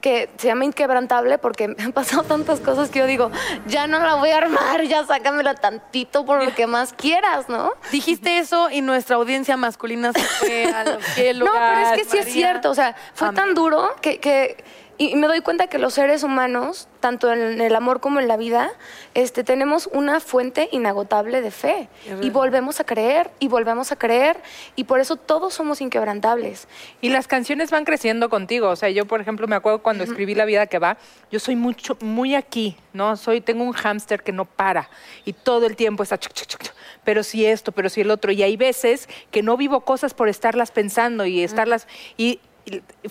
[0.00, 3.30] que se llama Inquebrantable porque me han pasado tantas cosas que yo digo,
[3.66, 7.72] ya no la voy a armar, ya sácamela tantito por lo que más quieras, ¿no?
[7.90, 11.48] Dijiste eso y nuestra audiencia masculina se fue a los cielos.
[11.52, 12.70] No, pero es que sí es cierto.
[12.70, 13.36] O sea, fue Amén.
[13.44, 14.62] tan duro que, que-
[14.98, 18.36] y me doy cuenta que los seres humanos, tanto en el amor como en la
[18.36, 18.72] vida,
[19.14, 21.88] este, tenemos una fuente inagotable de fe.
[22.22, 24.38] Y volvemos a creer, y volvemos a creer,
[24.74, 26.66] y por eso todos somos inquebrantables.
[27.02, 28.68] Y las canciones van creciendo contigo.
[28.70, 30.96] O sea, yo, por ejemplo, me acuerdo cuando escribí La vida que va,
[31.30, 33.16] yo soy mucho, muy aquí, ¿no?
[33.16, 34.88] Soy, tengo un hámster que no para
[35.24, 36.62] y todo el tiempo está chuc, chuc, chuc,
[37.04, 38.32] pero sí esto, pero sí el otro.
[38.32, 41.86] Y hay veces que no vivo cosas por estarlas pensando y estarlas.
[42.16, 42.40] Y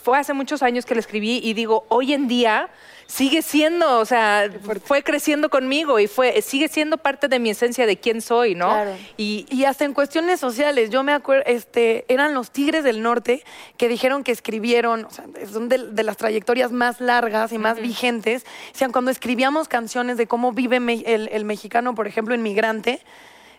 [0.02, 2.70] fue hace muchos años que la escribí y digo, hoy en día
[3.08, 4.50] sigue siendo, o sea,
[4.84, 8.68] fue creciendo conmigo y fue, sigue siendo parte de mi esencia de quién soy, ¿no?
[8.70, 8.98] Claro.
[9.16, 13.44] Y, y hasta en cuestiones sociales, yo me acuerdo, este, eran los Tigres del Norte
[13.78, 17.80] que dijeron que escribieron, o sea, son de, de las trayectorias más largas y más
[17.80, 18.44] vigentes.
[18.74, 23.02] Decían, cuando escribíamos canciones de cómo vive me- el, el mexicano, por ejemplo, inmigrante,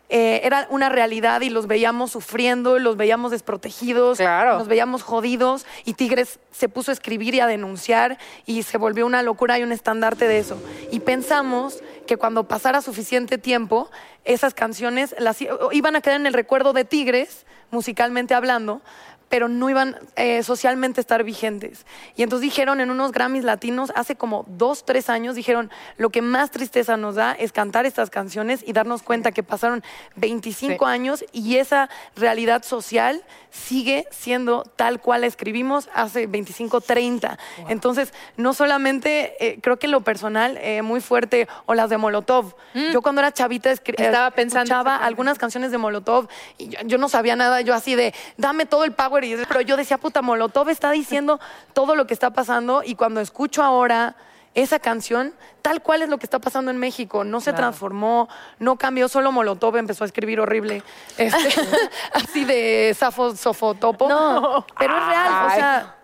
[0.09, 4.59] eh, era una realidad y los veíamos sufriendo, los veíamos desprotegidos, Claro.
[4.59, 9.05] los veíamos jodidos y Tigres se puso a escribir y a denunciar y se volvió
[9.05, 10.63] una locura y un estandarte de eso.
[10.93, 13.91] Y pensamos que cuando pasara suficiente tiempo,
[14.25, 15.39] esas canciones las,
[15.73, 18.81] iban a quedar en el recuerdo de Tigres, musicalmente hablando,
[19.29, 21.85] pero no iban eh, socialmente a estar vigentes.
[22.17, 26.23] Y entonces dijeron en unos Grammys latinos, hace como dos, tres años, dijeron, lo que
[26.23, 29.83] más tristeza nos da es cantar estas canciones y darnos cuenta que pasaron
[30.17, 37.39] 25 años y esa realidad social sigue siendo tal cual la escribimos hace 25, 30.
[37.69, 41.97] Entonces, no solamente, eh, creo que en lo personal, eh, muy fuerte, o las de
[41.97, 42.55] Molotov.
[42.93, 44.03] Yo cuando era chavita Mm.
[44.03, 47.75] Estaba eh, pensando escuchaba algunas canciones de Molotov y yo, yo no sabía nada, yo
[47.75, 51.41] así de, dame todo el power, y, pero yo decía, puta, Molotov está diciendo
[51.73, 54.17] todo lo que está pasando y cuando escucho ahora
[54.55, 58.27] esa canción, tal cual es lo que está pasando en México, no se transformó,
[58.59, 60.83] no cambió, solo Molotov empezó a escribir horrible,
[61.19, 61.49] este,
[62.15, 64.67] así de Safo, Sofotopo, No.
[64.79, 65.96] pero es real, o sea...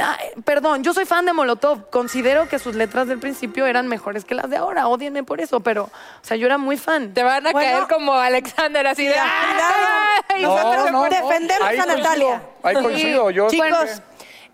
[0.00, 1.88] ah, Perdón, yo soy fan de Molotov.
[1.90, 4.86] Considero que sus letras del principio eran mejores que las de ahora.
[4.88, 5.90] Odienme por eso, pero, o
[6.22, 7.14] sea, yo era muy fan.
[7.14, 7.72] Te van a Bueno.
[7.78, 9.14] caer como Alexander, así de.
[9.18, 10.42] ¡ay!
[10.42, 11.10] No, Nosotros no, no.
[11.10, 12.42] defendemos Ahí a Natalia.
[12.62, 13.30] Ahí coincido.
[13.30, 14.02] Yo, Chicos,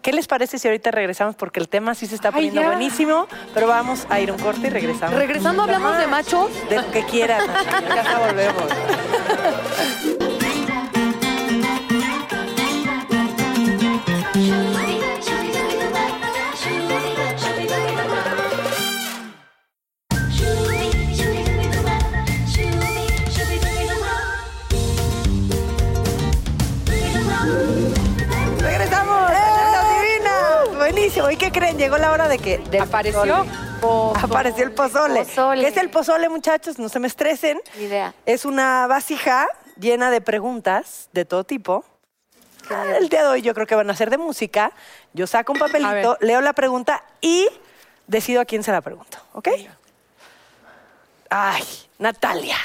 [0.03, 1.35] ¿qué les parece si ahorita regresamos?
[1.37, 4.71] Porque el tema sí se está poniendo buenísimo, pero vamos a ir un corte y
[4.71, 5.15] regresamos.
[5.17, 6.51] Regresando, hablamos de machos.
[6.69, 7.41] De lo que quieran.
[7.95, 8.63] Ya volvemos.
[31.03, 31.31] Buenísimo.
[31.33, 31.77] ¿Y qué creen?
[31.79, 32.59] Llegó la hora de que...
[32.59, 33.45] del ¿Apareció?
[33.81, 34.21] pozole.
[34.23, 35.25] Apareció el pozole.
[35.25, 35.63] Pozole.
[35.63, 36.79] ¿Qué es el pozole, muchachos?
[36.79, 37.61] No se me estresen.
[37.77, 38.15] Ni idea.
[38.25, 39.49] Es una vasija
[39.81, 41.85] llena de preguntas de todo tipo.
[43.01, 44.71] El día de hoy yo creo que van a ser de música.
[45.13, 47.49] Yo saco un papelito, leo la pregunta y
[48.07, 49.49] decido a quién se la pregunto, ¿ok?
[51.31, 51.65] Ay,
[52.03, 52.57] Natalia.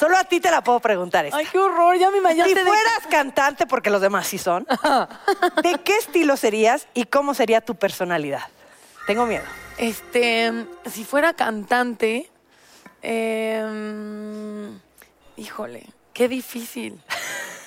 [0.00, 1.36] Solo a ti te la puedo preguntar esta.
[1.36, 2.54] Ay, qué horror, ya me Si imaginaste.
[2.54, 4.66] de- fueras cantante, porque los demás sí son,
[5.62, 8.42] ¿de qué estilo serías y cómo sería tu personalidad?
[9.06, 9.44] Tengo miedo.
[9.76, 10.52] Este,
[10.90, 12.30] si fuera cantante,
[13.02, 14.78] em,
[15.36, 17.00] híjole, qué difícil.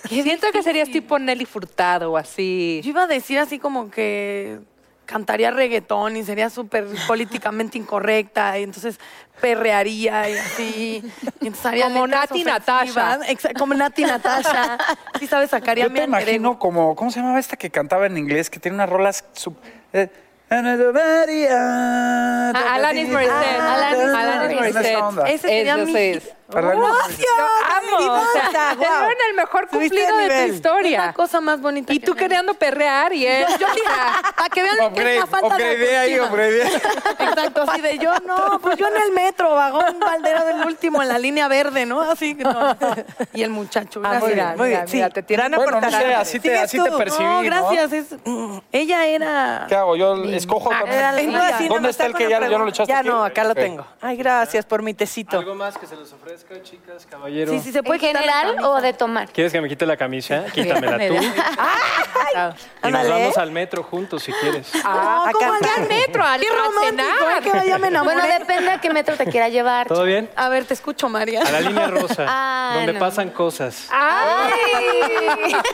[0.07, 2.79] Qué Siento que serías tipo Nelly Furtado o así.
[2.83, 4.59] Yo iba a decir así como que
[5.07, 8.99] cantaría reggaetón y sería súper políticamente incorrecta y entonces
[9.41, 11.03] perrearía y así.
[11.41, 12.43] Y entonces haría Como Nati.
[12.43, 13.19] Natasha.
[13.57, 14.77] Como Nati Natasha.
[15.19, 18.51] Sí sabes, sacaría yo te imagino como, ¿cómo se llamaba esta que cantaba en inglés?
[18.51, 19.25] Que tiene unas rolas...
[19.33, 19.57] sub-
[19.93, 20.09] eh,
[20.49, 21.57] Alanis
[23.09, 23.59] Morissette.
[23.59, 25.27] Alanis Morissette.
[25.27, 26.19] Ese sería mi
[26.49, 26.55] es.
[26.55, 27.27] Alanis ¡Gracias!
[27.77, 27.97] Amo.
[27.97, 28.77] O sea, Adivinanza, te guau.
[29.07, 31.13] dieron el mejor cumplido de de tu historia.
[31.13, 33.45] cosa más bonita Y que tú me- queriendo perrear y él.
[33.59, 33.81] Yo sí,
[34.35, 36.67] para que vean que es Upgrade, una falta de upgradeé ahí, upgradeé.
[37.19, 41.07] Exacto, así de yo, no, pues yo en el metro, vagón Valdero del último, en
[41.09, 42.01] la línea verde, ¿no?
[42.01, 42.75] Así que no.
[43.33, 44.35] Y el muchacho, Ah, muy gracias.
[44.35, 44.79] bien, muy bien.
[44.81, 47.69] mira, Sí, mira, te tiene- gran Bueno, no sé, así te, así percibí, No, ¿no?
[47.69, 47.93] gracias.
[47.93, 48.15] es-
[48.71, 49.65] ella era...
[49.67, 49.95] ¿Qué hago?
[49.95, 50.99] Yo escojo Ah, también.
[50.99, 53.53] era no ¿Dónde no, está el que ya, no lo echaste Ya no, acá lo
[53.55, 53.85] tengo.
[54.01, 55.39] Ay, gracias por mi tecito.
[55.39, 56.11] ¿Algo más que se les
[56.43, 57.51] ofrezca, chicas, caballero?
[57.51, 58.69] Sí, sí, se puede ¿En quitar la general camisa.
[58.69, 59.29] o de tomar?
[59.29, 60.45] ¿Quieres que me quite la camisa?
[60.53, 61.15] Quítamela tú.
[61.15, 61.17] Y
[62.37, 63.09] nos Ándale.
[63.09, 64.69] vamos al metro juntos si quieres.
[64.83, 66.23] Ah, ¿cómo al metro?
[66.23, 67.37] Al, Qué a romántico, cenar.
[67.39, 67.43] ¿eh?
[67.43, 68.17] que vaya me enamoré.
[68.21, 69.87] Bueno, depende a qué metro te quiera llevar.
[69.87, 70.29] ¿Todo bien?
[70.35, 71.41] A ver, te escucho, María.
[71.41, 72.99] A la línea rosa, Ah, donde no.
[72.99, 73.87] pasan cosas.
[73.91, 75.55] ¡Ay!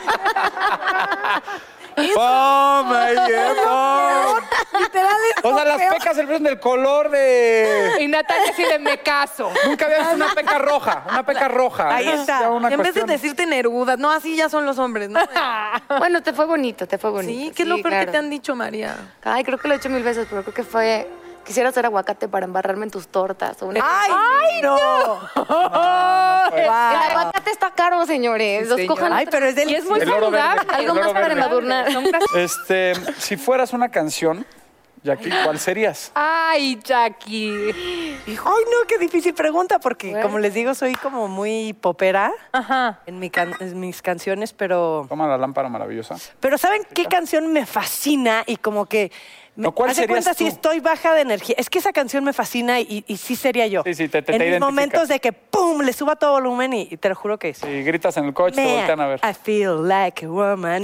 [2.16, 4.42] ¡Oh, my God!
[4.80, 7.92] Literal, es O sea, las pecas se ven del color de...
[8.00, 9.50] Y Natalia así de me caso.
[9.66, 11.94] Nunca había visto una peca roja, una peca roja.
[11.94, 12.40] Ahí Es está.
[12.40, 15.20] ya una En vez de cuestión- decirte nerudas, no, así ya son los hombres, ¿no?
[15.98, 17.32] Bueno, te fue bonito, te fue bonito.
[17.48, 18.12] Sí, ¿qué es lo peor que claro.
[18.12, 18.96] te han dicho, María?
[19.22, 21.08] Ay, creo que lo he hecho mil veces, pero creo que fue...
[21.44, 23.60] Quisiera hacer aguacate para embarrarme en tus tortas.
[23.62, 25.20] o una- ¡Ay, no!
[26.56, 26.96] El Guau.
[27.10, 28.68] aguacate está caro, señores.
[28.68, 28.94] Los señor.
[28.96, 30.00] cojan Ay, pero es Y es muy.
[30.00, 30.62] El saludable.
[30.72, 31.86] algo el más para embadurnar.
[32.36, 34.44] Este, si fueras una canción,
[35.02, 36.10] Jackie, ¿cuál serías?
[36.14, 37.72] Ay, Jackie.
[38.26, 43.00] Ay, no, qué difícil pregunta, porque como les digo, soy como muy popera Ajá.
[43.06, 45.04] en, mi can- en mis canciones, pero...
[45.08, 46.16] Toma la lámpara maravillosa.
[46.40, 48.44] Pero ¿saben qué canción me fascina?
[48.46, 49.12] Y como que...
[49.56, 51.54] Me, ¿cuál serías cuenta si estoy baja de energía.
[51.58, 53.82] Es que esa canción me fascina y, y sí sería yo.
[53.84, 55.80] Sí, sí, te- te- En te mis momentos de que ¡pum!
[55.82, 57.60] le suba todo volumen y, y te lo juro que sí.
[57.64, 59.20] Si gritas en el coche, te voltean a ver.
[59.22, 60.82] I feel like a woman.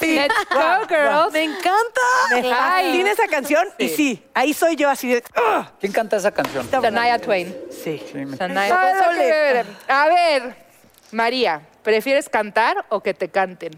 [0.00, 1.32] Let's go, girls.
[1.32, 2.00] ¡Me encanta!
[2.30, 5.22] Me fascina esa canción y sí, ahí soy yo así de.
[5.34, 5.72] ¡ah!
[5.80, 6.68] ¿Quién canta esa canción?
[6.70, 7.54] Shania Twain.
[7.70, 8.00] Sí.
[8.12, 9.66] Sí, me- Shania ver.
[9.88, 10.54] A ver,
[11.10, 13.72] María, ¿prefieres cantar o que te canten?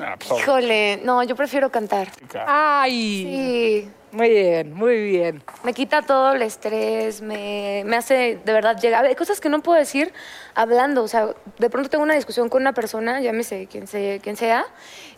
[0.00, 0.40] Ah, pues.
[0.40, 2.08] Híjole, no, yo prefiero cantar.
[2.46, 2.92] Ay,
[3.24, 5.42] Sí, muy bien, muy bien.
[5.64, 9.04] me quita todo el estrés, me, me hace de verdad llegar.
[9.04, 10.12] Hay cosas que no puedo decir
[10.54, 11.28] hablando, o sea,
[11.58, 14.64] de pronto tengo una discusión con una persona, llámese quien, se, quien sea,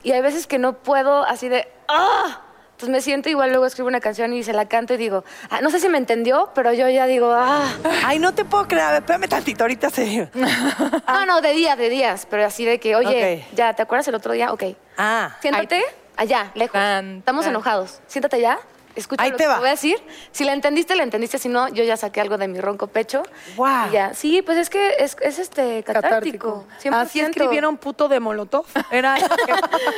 [0.03, 2.43] y hay veces que no puedo así de ¡ah!
[2.81, 5.61] Entonces me siento igual, luego escribo una canción y se la canto y digo, "Ah,
[5.61, 7.71] no sé si me entendió, pero yo ya digo, ¡ah!
[8.07, 8.85] Ay, no te puedo creer.
[8.85, 10.31] A ver, espérame tantito, ahorita se.
[11.07, 14.15] No, no, de días, de días, pero así de que, oye, ya, ¿te acuerdas el
[14.15, 14.51] otro día?
[14.51, 14.65] Ok.
[14.97, 15.37] Ah.
[15.43, 15.83] Siéntate
[16.17, 16.73] allá, lejos.
[16.73, 17.51] Tan, Estamos tan.
[17.53, 18.01] enojados.
[18.07, 18.59] Siéntate allá.
[19.01, 19.55] Escucha Ahí lo te que va.
[19.55, 19.97] te voy a decir.
[20.33, 21.39] Si la entendiste, la entendiste.
[21.39, 23.23] Si no, yo ya saqué algo de mi ronco pecho.
[23.57, 23.89] Guau.
[23.89, 24.15] Y ya.
[24.15, 26.67] Sí, pues es que es, es este catártico.
[26.83, 26.95] 100%.
[26.95, 28.67] Así escribieron puto de Molotov.
[28.91, 29.53] Era algo que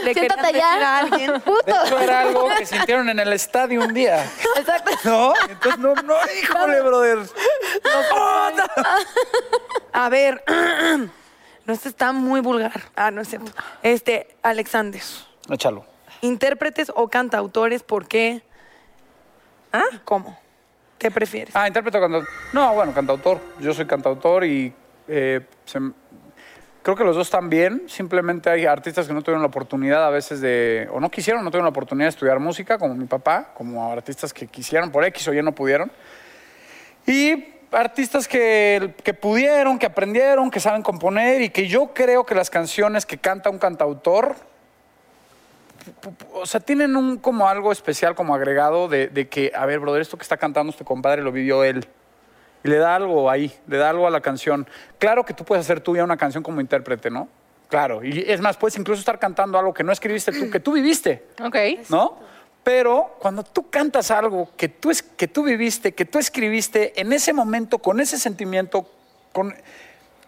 [0.05, 0.99] le querían Siéntate decir a allá.
[0.99, 1.33] alguien.
[1.33, 1.85] De Puto.
[1.85, 4.25] hecho, era algo que sintieron en el estadio un día.
[4.57, 4.91] Exacto.
[5.05, 5.35] ¿No?
[5.49, 7.19] Entonces, no, no, híjole, brother.
[9.93, 10.43] A ver,
[11.67, 12.83] no, este está muy vulgar.
[12.97, 13.53] Ah, no es cierto.
[13.83, 15.03] Este, Alexander,
[15.51, 15.85] Échalo.
[16.23, 18.43] intérpretes o cantautores, ¿por qué?
[19.73, 19.85] ¿Ah?
[20.05, 20.39] ¿Cómo?
[20.99, 21.55] ¿Qué prefieres?
[21.57, 22.29] Ah, intérprete o cantautor.
[22.53, 23.41] No, bueno, cantautor.
[23.59, 24.73] Yo soy cantautor y
[25.09, 25.81] eh, se
[26.83, 27.83] creo que los dos están bien.
[27.89, 31.51] Simplemente hay artistas que no tuvieron la oportunidad a veces de, o no quisieron, no
[31.51, 35.27] tuvieron la oportunidad de estudiar música, como mi papá, como artistas que quisieron, por X
[35.29, 35.91] o Y no pudieron.
[37.07, 42.35] Y artistas que, que pudieron, que aprendieron, que saben componer y que yo creo que
[42.35, 44.37] las canciones que canta un cantautor
[46.35, 50.03] o sea, tienen un como algo especial como agregado de, de que, a ver, brother,
[50.03, 51.87] esto que está cantando este compadre lo vivió él.
[52.65, 54.69] Y le da algo ahí, le da algo a la canción.
[54.99, 57.29] Claro que tú puedes hacer tuya una canción como intérprete, ¿no?
[57.69, 58.05] Claro.
[58.05, 61.27] Y es más, puedes incluso estar cantando algo que no escribiste tú, que tú viviste,
[61.43, 61.57] Ok.
[61.89, 62.19] ¿no?
[62.63, 67.13] Pero cuando tú cantas algo que tú, es, que tú viviste, que tú escribiste en
[67.13, 68.89] ese momento, con ese sentimiento,
[69.33, 69.55] con,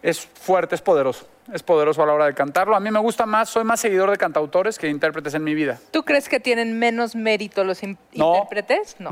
[0.01, 1.27] es fuerte, es poderoso.
[1.53, 2.75] Es poderoso a la hora de cantarlo.
[2.75, 5.53] A mí me gusta más, soy más seguidor de cantautores que de intérpretes en mi
[5.53, 5.79] vida.
[5.91, 8.33] ¿Tú crees que tienen menos mérito los in- No.
[8.35, 8.95] intérpretes?
[8.99, 9.11] No,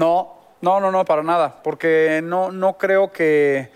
[0.62, 1.62] no, no, no, para nada.
[1.64, 3.70] Porque no, no creo que,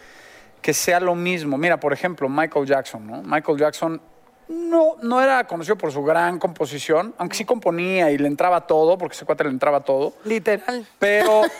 [0.61, 1.57] que sea lo mismo.
[1.57, 3.21] Mira, por ejemplo, Michael Jackson, ¿no?
[3.21, 4.01] Michael Jackson
[4.47, 8.97] no, no era conocido por su gran composición, aunque sí componía y le entraba todo,
[8.97, 10.13] porque ese cuate le entraba todo.
[10.23, 10.83] Literal.
[10.97, 11.43] Pero.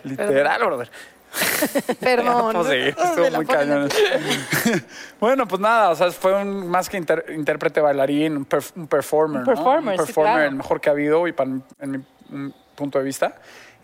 [0.02, 0.90] Literal, brother.
[2.00, 2.52] Perdón.
[2.52, 3.88] No seguir, estuvo muy cañón.
[5.20, 8.86] bueno, pues nada, o sea, fue un, más que inter- intérprete bailarín, un, perf- un
[8.86, 9.40] performer.
[9.42, 9.54] Un ¿no?
[9.54, 10.48] performer, Un sí, performer, claro.
[10.48, 11.50] el mejor que ha habido y para,
[11.80, 13.36] en mi punto de vista.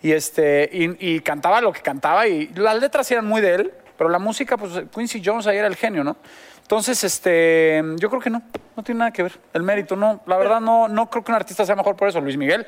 [0.03, 3.72] Y, este, y, y cantaba lo que cantaba y las letras eran muy de él,
[3.97, 6.16] pero la música, pues Quincy Jones ahí era el genio, ¿no?
[6.62, 8.42] Entonces, este, yo creo que no,
[8.76, 9.38] no tiene nada que ver.
[9.53, 10.20] El mérito, no.
[10.26, 12.20] La verdad, no, no creo que un artista sea mejor por eso.
[12.20, 12.66] Luis Miguel.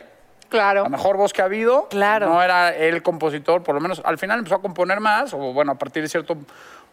[0.48, 0.84] Claro.
[0.84, 1.88] La mejor voz que ha habido.
[1.88, 2.26] Claro.
[2.28, 5.72] No era el compositor, por lo menos al final empezó a componer más, o bueno,
[5.72, 6.36] a partir de cierto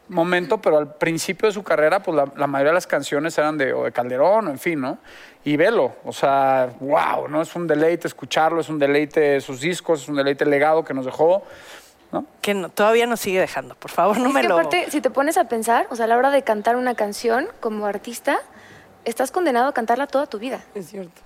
[0.07, 3.57] momento, pero al principio de su carrera, pues la, la mayoría de las canciones eran
[3.57, 4.97] de, o de Calderón, o en fin, ¿no?
[5.43, 7.41] Y velo, o sea, wow, ¿no?
[7.41, 10.93] Es un deleite escucharlo, es un deleite sus discos, es un deleite el legado que
[10.93, 11.43] nos dejó,
[12.11, 12.25] ¿no?
[12.41, 13.73] Que no- todavía nos sigue dejando.
[13.75, 14.59] Por favor, no es me que lo.
[14.59, 17.47] aparte, si te pones a pensar, o sea, a la hora de cantar una canción
[17.59, 18.37] como artista,
[19.05, 20.61] estás condenado a cantarla toda tu vida.
[20.75, 21.21] Es cierto.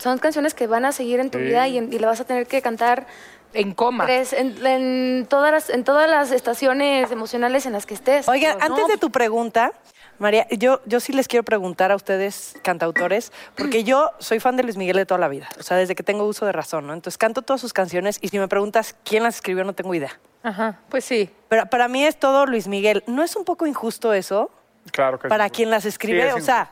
[0.00, 2.62] Son canciones que van a seguir en tu vida y, la vas a tener que
[2.62, 3.06] cantar
[3.52, 4.06] En coma.
[4.06, 8.28] tres- en, en todas las, en todas las estaciones emocionales en las que estés.
[8.28, 8.64] Oigan, ¿no?
[8.64, 9.72] antes de tu pregunta,
[10.18, 14.62] María, yo, yo sí les quiero preguntar a ustedes, cantautores, porque yo soy fan de
[14.62, 16.92] Luis Miguel de toda la vida, o sea, desde que tengo uso de razón, ¿no?
[16.94, 20.18] Entonces canto todas sus canciones y si me preguntas quién las escribió, no tengo idea.
[20.42, 21.30] Ajá, pues sí.
[21.48, 23.02] Pero para mí es todo Luis Miguel.
[23.06, 24.50] ¿No es un poco injusto eso?
[24.92, 25.50] Claro que Para sí.
[25.50, 26.70] quien las escribe, Sí, es o sea,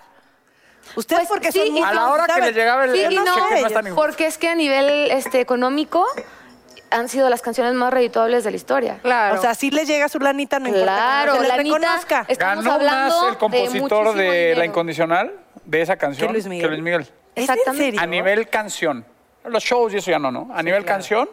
[0.97, 2.45] ustedes Pues porque sí, son muy A la hora que ¿saben?
[2.47, 6.05] le llegaba el, Sí el y no, cheque porque es que a nivel este, económico
[6.91, 8.99] han sido las canciones más redituables de la historia.
[9.03, 9.37] Claro.
[9.39, 12.27] O sea, si les llega su lanita, no importa Claro, que no se les reconozca.
[12.39, 14.55] Ganó hablando más el compositor de.
[14.57, 15.33] La Incondicional,
[15.65, 16.71] de esa canción, Que Luis Miguel.
[16.71, 17.01] Luis Miguel.
[17.03, 17.85] ¿Es en Exactamente.
[17.85, 18.01] serio?
[18.01, 19.05] A nivel canción.
[19.45, 20.49] Los shows y eso ya no, ¿no?
[20.55, 21.29] A nivel canción,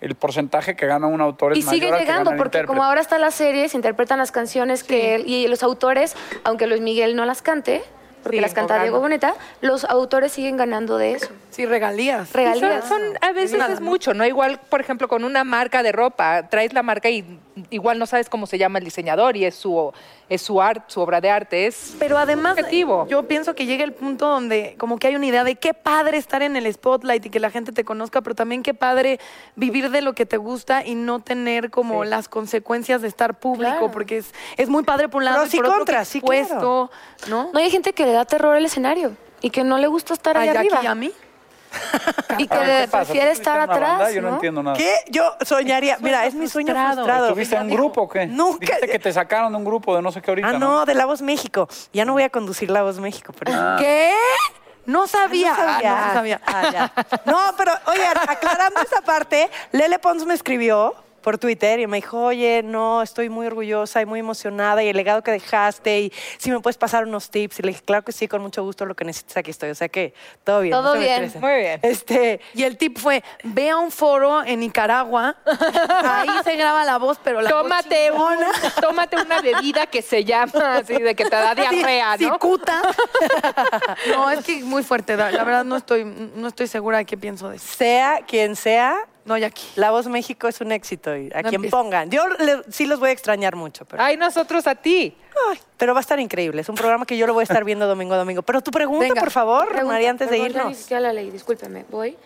[0.00, 2.64] el porcentaje que gana un autor es Y sigue mayor al que llegando, el porque
[2.64, 6.66] como ahora está la serie, se interpretan las canciones que él- y los autores, aunque
[6.66, 7.82] Luis Miguel no las cante,
[8.22, 8.82] porque Siguen las canta.
[8.82, 11.28] Diego Boneta, los autores siguen ganando de eso.
[11.50, 12.32] Sí, regalías.
[12.32, 12.86] Regalías.
[12.88, 14.24] Son, son- a veces es mucho, ¿no?
[14.26, 17.24] Igual, por ejemplo, con una marca de ropa, traes la marca y
[17.70, 19.92] igual no sabes cómo se llama el diseñador y es su,
[20.28, 21.66] es su, art, su obra de arte.
[21.66, 23.06] Es Pero además, Objetivo.
[23.08, 26.18] yo pienso que llega el punto donde como que hay una idea de qué padre
[26.18, 29.18] estar en el spotlight y que la gente te conozca, pero también qué padre
[29.56, 33.70] vivir de lo que te gusta y no tener como las consecuencias de estar público,
[33.70, 33.90] Claro.
[33.90, 36.22] porque es, es muy padre por un lado y por otro contras, que sí,
[37.28, 37.50] ¿no?
[37.52, 39.12] No hay gente que le da terror el escenario.
[39.40, 40.78] y que no le gusta estar ahí Ay, arriba.
[40.78, 41.12] aquí a mí.
[42.38, 43.04] Y que A ver, ¿qué pasa?
[43.04, 43.94] ¿Tú prefiere estar una banda?
[43.96, 44.34] atrás, Yo no, ¿no?
[44.34, 44.76] entiendo nada.
[44.76, 44.94] ¿Qué?
[45.08, 45.96] Yo soñaría.
[46.00, 46.94] Mira, es mi sueño frustrado.
[46.96, 47.26] frustrado.
[47.26, 48.26] ¿Estuviste en un grupo o qué?
[48.26, 48.66] Nunca.
[48.66, 50.94] Dijiste que te sacaron de un grupo de no sé qué ahorita, Ah, no, de
[50.94, 51.68] La Voz México.
[51.92, 53.32] Ya no voy a conducir La Voz México.
[53.38, 53.52] Pero...
[53.78, 54.12] ¿Qué?
[54.86, 55.50] No sabía.
[55.50, 55.98] No sabía.
[55.98, 56.40] Ah, no sabía.
[56.46, 56.92] Ah, ya.
[57.26, 62.20] No, pero oye, aclarando esa parte, Lele Pons me escribió por Twitter y me dijo,
[62.22, 66.50] oye, no, estoy muy orgullosa y muy emocionada y el legado que dejaste y si
[66.50, 67.58] me puedes pasar unos tips.
[67.58, 69.70] Y le dije, claro que sí, con mucho gusto, lo que necesites aquí estoy.
[69.70, 70.14] O sea que
[70.44, 70.72] todo bien.
[70.72, 71.32] Todo no bien.
[71.40, 71.80] Muy bien.
[71.82, 75.36] Este, Y el tip fue, ve a un foro en Nicaragua,
[76.04, 78.52] ahí se graba la voz, pero la Tómate, voz un- chingona.
[78.80, 82.34] tómate una bebida que se llama así, de que te da diarrea, Sí, ¿no?
[82.34, 82.82] cicuta.
[84.10, 85.16] No, es que muy fuerte.
[85.16, 87.66] La la verdad no estoy, no estoy segura de qué pienso de eso.
[87.76, 88.96] sea quien sea,
[89.28, 89.62] No, ya aquí.
[89.76, 91.70] La Voz México es un éxito y a No quien empieces.
[91.70, 92.10] pongan.
[92.10, 95.16] Yo le- sí los voy a extrañar mucho, pero, Ay, nosotros a ti.
[95.50, 96.62] ay, pero va a estar increíble.
[96.62, 98.40] Es un programa que yo lo voy a estar viendo domingo a domingo.
[98.42, 100.78] Pero tu pregunta, Venga, por favor, Pregunta, María, antes de perdón, ya ni irnos.
[100.78, 101.84] siquiera la leí, discúlpeme.
[101.90, 102.16] Voy.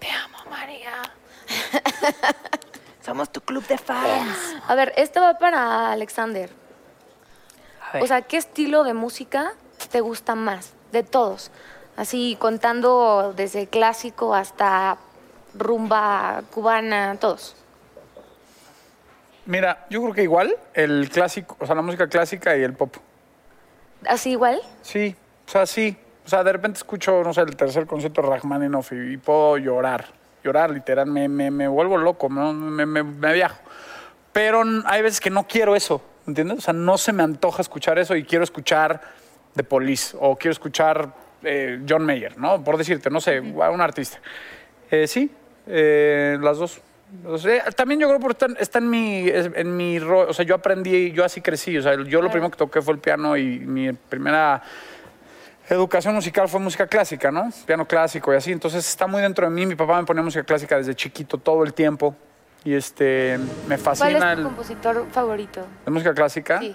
[0.00, 0.92] Te amo, María.
[3.04, 4.36] Somos tu club de fans.
[4.66, 6.50] A ver, esta va para Alexander.
[8.00, 9.52] O sea, ¿qué estilo de música
[9.92, 10.72] te gusta más?
[10.90, 11.50] De todos.
[11.96, 14.96] Así contando desde clásico hasta
[15.54, 17.56] rumba cubana, todos.
[19.46, 22.96] Mira, yo creo que igual el clásico, o sea, la música clásica y el pop.
[24.06, 24.60] ¿Así igual?
[24.82, 25.14] Sí,
[25.46, 25.96] o sea, sí.
[26.24, 29.58] O sea, de repente escucho, no sé, el tercer concierto de Rachmaninoff y, y puedo
[29.58, 30.06] llorar.
[30.42, 32.52] Llorar, literal, me, me, me vuelvo loco, ¿no?
[32.52, 33.58] me, me, me viajo.
[34.32, 36.58] Pero hay veces que no quiero eso, ¿entiendes?
[36.58, 39.00] O sea, no se me antoja escuchar eso y quiero escuchar
[39.54, 42.62] The Police o quiero escuchar eh, John Mayer, ¿no?
[42.64, 44.18] Por decirte, no sé, a un artista.
[44.90, 45.30] Eh, sí,
[45.66, 46.80] eh, las dos.
[47.26, 50.44] O sea, también yo creo que está, está en mi, en mi ro- o sea,
[50.44, 53.36] yo aprendí, yo así crecí, o sea, yo lo primero que toqué fue el piano
[53.36, 54.60] y mi primera
[55.68, 57.50] educación musical fue música clásica, ¿no?
[57.66, 60.44] Piano clásico y así, entonces está muy dentro de mí, mi papá me ponía música
[60.44, 62.14] clásica desde chiquito todo el tiempo
[62.64, 63.38] y este,
[63.68, 65.66] me ¿Cuál fascina es tu el, compositor favorito?
[65.86, 66.58] la música clásica.
[66.60, 66.74] Sí.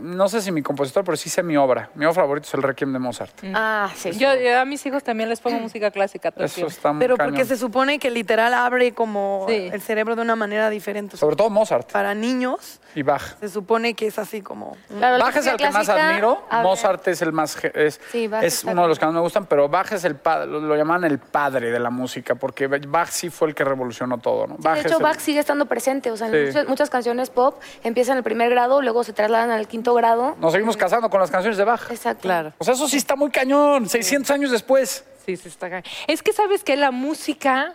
[0.00, 1.90] No sé si mi compositor, pero sí sé mi obra.
[1.94, 3.32] Mi obra favorita es el Requiem de Mozart.
[3.54, 4.10] Ah, sí.
[4.12, 6.70] Yo, yo a mis hijos también les pongo música clásica todo Eso tiempo.
[6.70, 7.34] está muy Pero cañón.
[7.34, 9.70] porque se supone que literal abre como Sí.
[9.72, 11.16] el cerebro de una manera diferente.
[11.16, 13.38] Sobre todo Mozart para niños y Bach.
[13.40, 14.76] se supone que es así como...
[14.88, 18.42] Claro, la Bach es el que más admiro, Mozart es el más es, Sí, Bach
[18.44, 20.76] es uno de los que más me gustan, pero Bach es el padre, lo, lo
[20.76, 24.56] llaman el padre de la música, porque Bach sí fue el que revolucionó todo, ¿no?
[24.56, 26.10] Sí, Bach de es hecho, el- Bach sigue estando presente.
[26.10, 29.50] O sea, en muchas, muchas canciones pop empiezan en el primer grado, luego se trasladan
[29.50, 30.36] al quinto grado.
[30.40, 31.90] Nos seguimos casando con las canciones de Bach.
[31.90, 32.22] Exacto.
[32.22, 32.52] Claro.
[32.58, 35.04] O sea, eso sí está muy cañón, 600 años después.
[35.26, 35.84] Sí, sí, está cañón.
[36.06, 37.74] Es que sabes que la música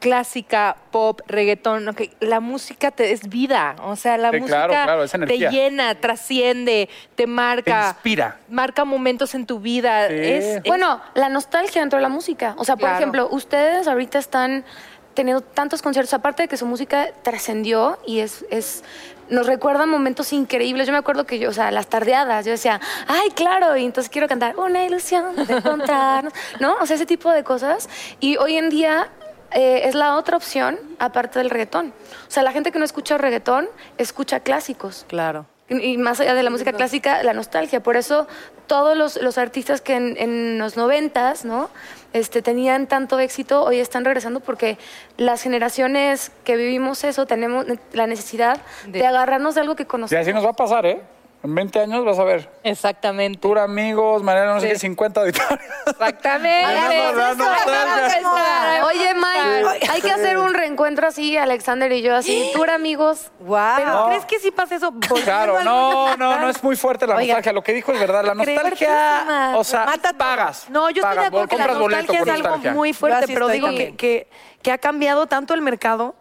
[0.00, 3.74] clásica, pop, reggaetón, ok, la música te, es vida.
[3.84, 7.80] O sea, la Sí, música claro, claro, es te llena, trasciende, te marca.
[7.80, 8.38] Te inspira.
[8.50, 10.08] Marca momentos en tu vida.
[10.08, 10.14] Sí.
[10.16, 12.54] Es, es- Bueno, la nostalgia dentro de la música.
[12.58, 12.96] O sea, por Claro.
[12.98, 14.64] ejemplo, ustedes ahorita están
[15.14, 18.82] teniendo tantos conciertos, aparte de que su música trascendió y es, es
[19.30, 20.86] nos recuerdan momentos increíbles.
[20.86, 24.10] Yo me acuerdo que yo, o sea, las tardeadas, yo decía, ay, claro, y entonces
[24.10, 26.76] quiero cantar una ilusión de encontrarnos, ¿no?
[26.80, 27.88] O sea, ese tipo de cosas.
[28.20, 29.08] Y hoy en día
[29.50, 31.92] eh, es la otra opción, aparte del reggaetón.
[32.28, 33.68] O sea, la gente que no escucha reggaetón,
[33.98, 35.04] escucha clásicos.
[35.08, 35.46] Claro.
[35.68, 37.82] Y y más allá de la música clásica, la nostalgia.
[37.82, 38.26] Por eso
[38.66, 41.70] todos los, los artistas que en, en los noventas, ¿no?
[42.14, 44.78] Este, tenían tanto éxito, hoy están regresando porque
[45.16, 50.22] las generaciones que vivimos eso tenemos la necesidad de, agarrarnos de algo que Y conocemos.
[50.22, 51.02] así nos va a pasar, ¿eh?
[51.44, 52.48] En 20 años vas a ver.
[52.62, 53.38] Exactamente.
[53.38, 54.72] Tour amigos, Mariana, no sé Sí.
[54.72, 55.60] qué, 50 auditorios.
[55.86, 56.66] Exactamente.
[58.84, 63.30] Oye, Mike, hay que hacer un reencuentro así, Alexander y yo, así, tour amigos.
[63.40, 63.58] ¡Wow!
[63.76, 64.92] ¿Pero crees que sí pasa eso?
[65.24, 67.34] Claro, no, no, no es muy fuerte la Oiga.
[67.34, 67.52] nostalgia.
[67.52, 68.24] Lo que dijo es verdad.
[68.24, 70.70] La nostalgia, o sea, Mata pagas.
[70.70, 72.72] No, yo estoy pagas, de acuerdo que la nostalgia es algo nostalgia.
[72.72, 74.28] muy fuerte, pero estoy digo que, que,
[74.62, 76.14] que ha cambiado tanto el mercado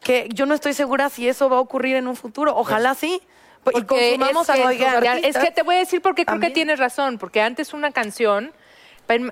[0.00, 2.56] que yo no estoy segura si eso va a ocurrir en un futuro.
[2.56, 3.20] Ojalá sí.
[3.66, 6.40] Y Porque consumamos es a que, ya, es que te voy a decir porque creo
[6.40, 8.52] que tienes razón, porque antes una canción,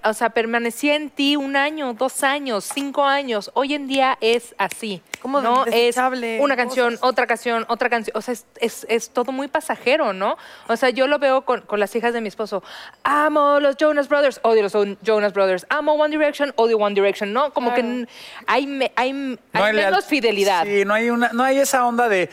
[0.04, 3.50] o sea, permanecía en ti un año, dos años, cinco años.
[3.52, 5.02] Hoy en día es así.
[5.20, 5.96] Como no es
[6.40, 7.02] una canción, cosas.
[7.08, 8.16] otra canción, otra canción.
[8.16, 10.38] O sea, es, es- es todo muy pasajero, ¿no?
[10.68, 12.62] O sea, yo lo veo con, con las hijas de mi esposo.
[13.04, 14.72] Amo los Jonas Brothers, odio los
[15.02, 15.66] Jonas Brothers.
[15.68, 17.52] Amo One Direction, odio One Direction, ¿no?
[17.52, 18.06] Como que hay,
[18.46, 20.64] hay, hay No hay menos leal- fidelidad.
[20.64, 22.30] Sí, no hay, una, no hay esa onda de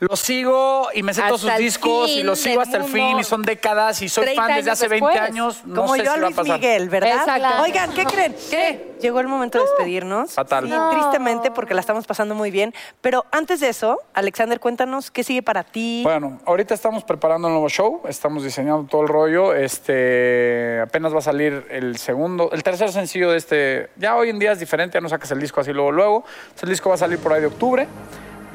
[0.00, 3.24] Los sigo y me sé todos sus discos y los sigo hasta el fin y
[3.24, 5.30] son décadas y soy 30 fan desde hace 20 después.
[5.30, 5.62] años.
[5.64, 6.60] No Como sé yo a si va a Luis pasar.
[6.60, 7.14] Miguel, ¿verdad?
[7.20, 7.62] Exacto.
[7.62, 8.36] Oigan, ¿qué creen?
[8.50, 8.94] ¿Qué?
[9.00, 10.32] Llegó el momento de despedirnos.
[10.32, 10.64] Fatal.
[10.64, 10.90] Sí, No.
[10.90, 12.74] tristemente, porque la estamos pasando muy bien.
[13.00, 16.00] Pero antes de eso, Alexander, cuéntanos qué sigue para ti.
[16.02, 19.54] Bueno, ahorita estamos preparando un nuevo show, estamos diseñando todo el rollo.
[19.54, 23.90] Este, apenas va a salir el segundo, el tercer sencillo de este.
[23.96, 26.24] Ya hoy en día es diferente, ya no sacas el disco así luego luego.
[26.46, 27.86] Entonces, el disco va a salir por ahí de octubre.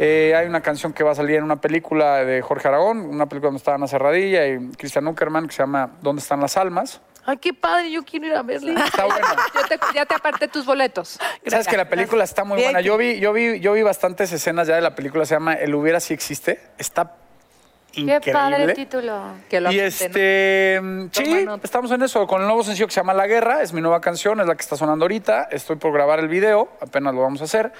[0.02, 3.26] Eh, hay una canción que va a salir en una película de Jorge Aragón, una
[3.28, 7.02] película donde está Ana Serradilla y Cristian Uckerman que se llama ¿Dónde están las almas?
[7.26, 8.86] Ay, qué padre, yo quiero ir a verla.
[8.86, 9.28] Está buena.
[9.54, 11.20] Yo te- ya te aparté tus boletos.
[11.46, 12.68] Sabes que la película está muy Bien.
[12.70, 12.82] buena.
[12.82, 15.26] Yo vi, yo vi, yo vi bastantes escenas ya de la película.
[15.26, 16.60] Se llama El hubiera si existe.
[16.80, 17.14] Está
[17.92, 18.32] Qué increíble.
[18.34, 19.22] padre título.
[19.50, 23.00] Que lo y este, mm, sí, estamos en eso con el nuevo sencillo que se
[23.02, 23.62] llama La Guerra.
[23.62, 25.50] Es mi nueva canción, es la que está sonando ahorita.
[25.52, 27.72] Estoy por grabar el video, apenas lo vamos a hacer.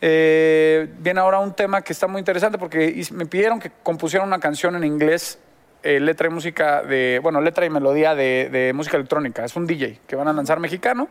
[0.00, 4.38] Eh, viene ahora un tema que está muy interesante porque me pidieron que compusiera una
[4.38, 5.38] canción en inglés,
[5.82, 9.44] eh, letra y música de, bueno, letra y melodía de, de música electrónica.
[9.44, 11.08] Es un DJ que van a lanzar mexicano.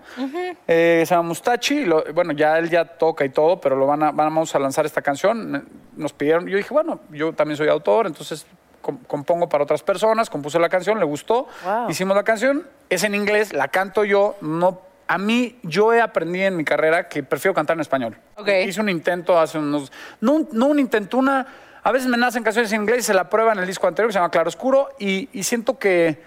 [0.67, 1.85] Eh, se llama Mustachi.
[1.85, 4.85] lo- bueno, ya él ya toca y todo, pero lo van a, vamos a lanzar
[4.85, 5.65] esta canción.
[5.95, 8.45] Nos pidieron, yo dije, bueno, yo también soy autor, entonces
[8.81, 11.89] com- compongo para otras personas, compuse la canción, le gustó, Wow.
[11.89, 14.81] hicimos la canción, es en inglés, la canto yo, no...
[15.07, 18.17] A mí, yo he aprendido en mi carrera que prefiero cantar en español.
[18.35, 18.49] Ok.
[18.65, 19.91] Hice un intento hace unos...
[20.21, 21.45] No, un- no un intento, una...
[21.83, 24.09] A veces me nacen canciones en inglés y se la prueba en el disco anterior
[24.09, 26.21] que se llama Claro Oscuro y, y siento que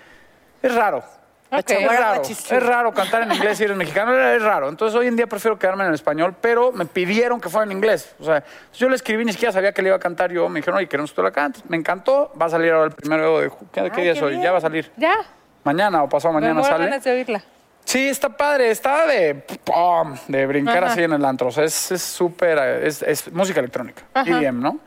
[0.63, 1.05] es raro.
[1.53, 1.65] Es
[1.99, 4.69] raro, es raro cantar en inglés si eres mexicano, es raro.
[4.69, 7.73] Entonces hoy en día prefiero quedarme en el español, pero me pidieron que fuera en
[7.73, 8.15] inglés.
[8.21, 10.49] O sea, yo le escribí, ni siquiera sabía que le iba a cantar yo.
[10.49, 11.63] Me dijeron, oye, queremos que tú la cantes.
[11.69, 13.51] Me encantó, va a salir ahora el primero de...
[13.73, 14.41] ¿Qué, día es hoy?
[14.41, 14.93] Ya va a salir.
[14.97, 15.15] Ya.
[15.65, 16.85] Mañana o pasado Me mañana muero sale.
[16.85, 17.43] ganas de oírla.
[17.85, 20.93] Sí, está padre, está de pum, de brincar Ajá.
[20.93, 21.49] así en el antro.
[21.49, 24.31] O sea, es es súper, es, es música electrónica, Ajá.
[24.41, 24.79] EDM, ¿no?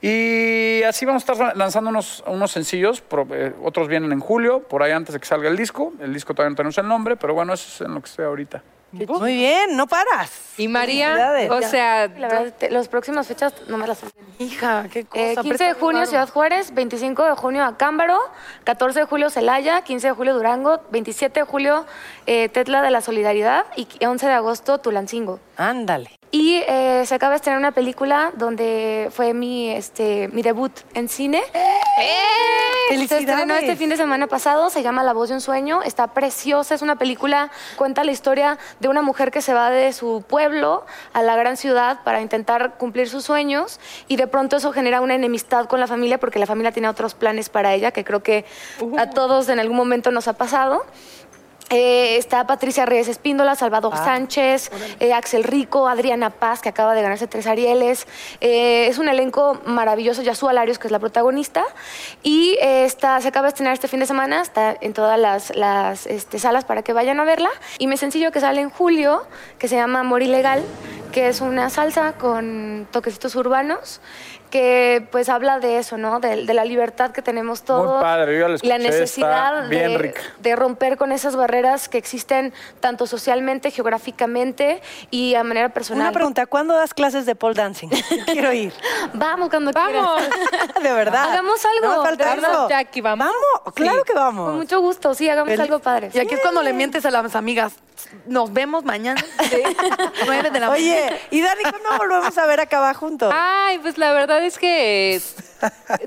[0.00, 4.60] Y así vamos a estar lanzando unos, unos sencillos, pro- eh, otros vienen en julio,
[4.62, 5.92] por ahí antes de que salga el disco.
[6.00, 8.24] El disco todavía no tenemos el nombre, pero bueno, eso es en lo que estoy
[8.24, 8.62] ahorita.
[8.90, 10.30] Muy bien, no paras.
[10.56, 11.14] Y María,
[11.50, 14.18] o sea, La verdad, te- las próximas fechas no me las olvido.
[14.38, 15.22] Hija, qué cosa.
[15.22, 16.06] Eh, 15 de junio.
[16.06, 18.18] Ciudad Juárez, 25 de junio Acámbaro,
[18.64, 21.84] 14 de julio Celaya, 15 de julio Durango, 27 de julio
[22.26, 25.38] eh, Tetla de la Solidaridad y 11 de agosto Tulancingo.
[25.56, 26.17] Ándale.
[26.30, 31.08] Y eh, se acaba de estrenar una película donde fue mi, este, mi debut en
[31.08, 31.42] cine.
[32.88, 36.08] Se estrenó este fin de semana pasado, se llama La voz de un sueño, está
[36.08, 40.24] preciosa, es una película, cuenta la historia de una mujer que se va de su
[40.26, 45.00] pueblo a la gran ciudad para intentar cumplir sus sueños y de pronto eso genera
[45.00, 48.22] una enemistad con la familia porque la familia tiene otros planes para ella, que creo
[48.22, 48.44] que
[48.96, 50.84] a todos en algún momento nos ha pasado.
[51.70, 57.02] Eh, está Patricia Reyes Espíndola, Salvador Sánchez, eh, Axel Rico, Adriana Paz, que acaba de
[57.02, 58.06] ganarse tres Arieles.
[58.40, 61.64] Eh, es un elenco maravilloso, Yasu Alarios, que es la protagonista.
[62.22, 65.54] Y eh, está, se acaba de estrenar este fin de semana, está en todas las,
[65.54, 67.50] las, este, salas para que vayan a verla.
[67.78, 69.26] Y me sencillo que sale en julio,
[69.58, 70.62] que se llama Amor Ilegal,
[71.12, 74.00] que es una salsa con toquecitos urbanos
[74.48, 76.20] que pues habla de eso, ¿no?
[76.20, 78.02] De, de la libertad que tenemos todos.
[78.02, 80.20] padre, yo la y la escuché, necesidad está bien de, rica.
[80.40, 84.80] de romper con esas barreras que existen tanto socialmente, geográficamente
[85.10, 86.02] y a manera personal.
[86.02, 87.88] Una pregunta, ¿cuándo das clases de pole dancing?
[88.26, 88.72] Quiero ir.
[89.14, 90.22] Vamos cuando Vamos.
[90.22, 90.74] quieras.
[90.82, 91.30] De verdad.
[91.30, 92.68] Hagamos algo, No falta de verdad.
[92.68, 93.26] Jackie, ¿vamos?
[93.26, 94.46] Vamos, claro que vamos.
[94.50, 96.10] Con mucho gusto, sí, hagamos Feliz- algo padre.
[96.14, 97.74] Y aquí es cuando le mientes a las amigas.
[98.26, 99.22] Nos vemos mañana.
[99.48, 99.62] Sí.
[100.26, 103.32] Nueve de la Oye, y Dani, ¿cuándo volvemos a ver acá abajo juntos?
[103.34, 105.20] Ay, pues la verdad es que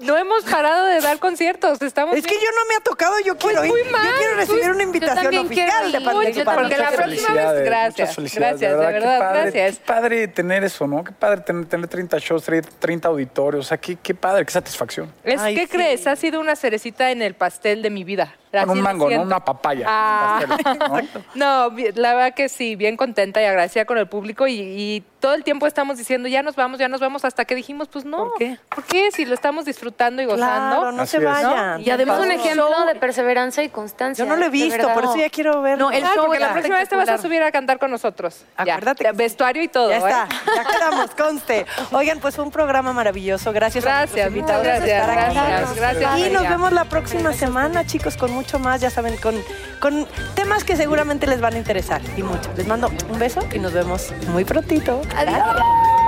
[0.01, 1.81] no hemos parado de dar conciertos.
[1.81, 3.91] Estamos es que yo no me ha tocado, yo quiero ir.
[3.91, 7.33] mal, yo quiero recibir pues, una invitación oficial quiero de de también Porque la próxima
[7.33, 9.79] vez, gracias, muchas felicidades, gracias, de qué verdad, padre, gracias.
[9.79, 11.03] Qué padre tener eso, ¿no?
[11.03, 12.45] Qué padre tener, tener 30 shows,
[12.79, 13.65] 30 auditorios.
[13.65, 15.11] O sea, qué, qué padre, qué satisfacción.
[15.23, 15.67] Es, Ay, ¿Qué sí.
[15.67, 16.07] crees?
[16.07, 18.35] Ha sido una cerecita en el pastel de mi vida.
[18.51, 19.85] Con Así un mango, no una papaya.
[19.87, 20.41] Ah.
[20.43, 21.69] un pastel, ¿no?
[21.69, 25.33] No, la verdad que sí, bien contenta y agradecida con el público y, y todo
[25.35, 28.29] el tiempo estamos diciendo ya nos vamos, ya nos vamos, hasta que dijimos pues no.
[28.29, 28.57] ¿Por qué?
[28.73, 29.11] ¿Por qué?
[29.11, 30.77] Si lo estamos disfrutando y gozando.
[30.77, 31.23] Claro, no Así se es.
[31.23, 31.81] vayan.
[31.81, 34.23] Y además Es un ejemplo show- de perseverancia y constancia.
[34.23, 35.89] Yo no lo he visto, por eso ya quiero verlo.
[35.89, 37.89] No, el Ah, show porque la próxima vez te vas a subir a cantar con
[37.89, 38.45] nosotros.
[38.55, 39.89] Acuérdate Vestuario y todo.
[39.89, 39.99] Ya ¿eh?
[39.99, 41.65] está, ya quedamos, conste.
[41.91, 43.51] Oigan, pues fue un programa maravilloso.
[43.51, 45.35] Gracias, a Gracias, nuestros invitados por gracias, estar aquí.
[45.35, 49.35] gracias, gracias, Y nos vemos la próxima semana, chicos, con mucho más, ya saben, con,
[49.79, 52.51] con temas que seguramente les van a interesar y mucho.
[52.55, 55.01] Les mando un beso y nos vemos muy prontito.
[55.17, 55.57] Adiós.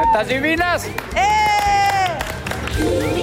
[0.06, 0.86] ¡Estas divinas!
[1.16, 3.23] ¡Eh!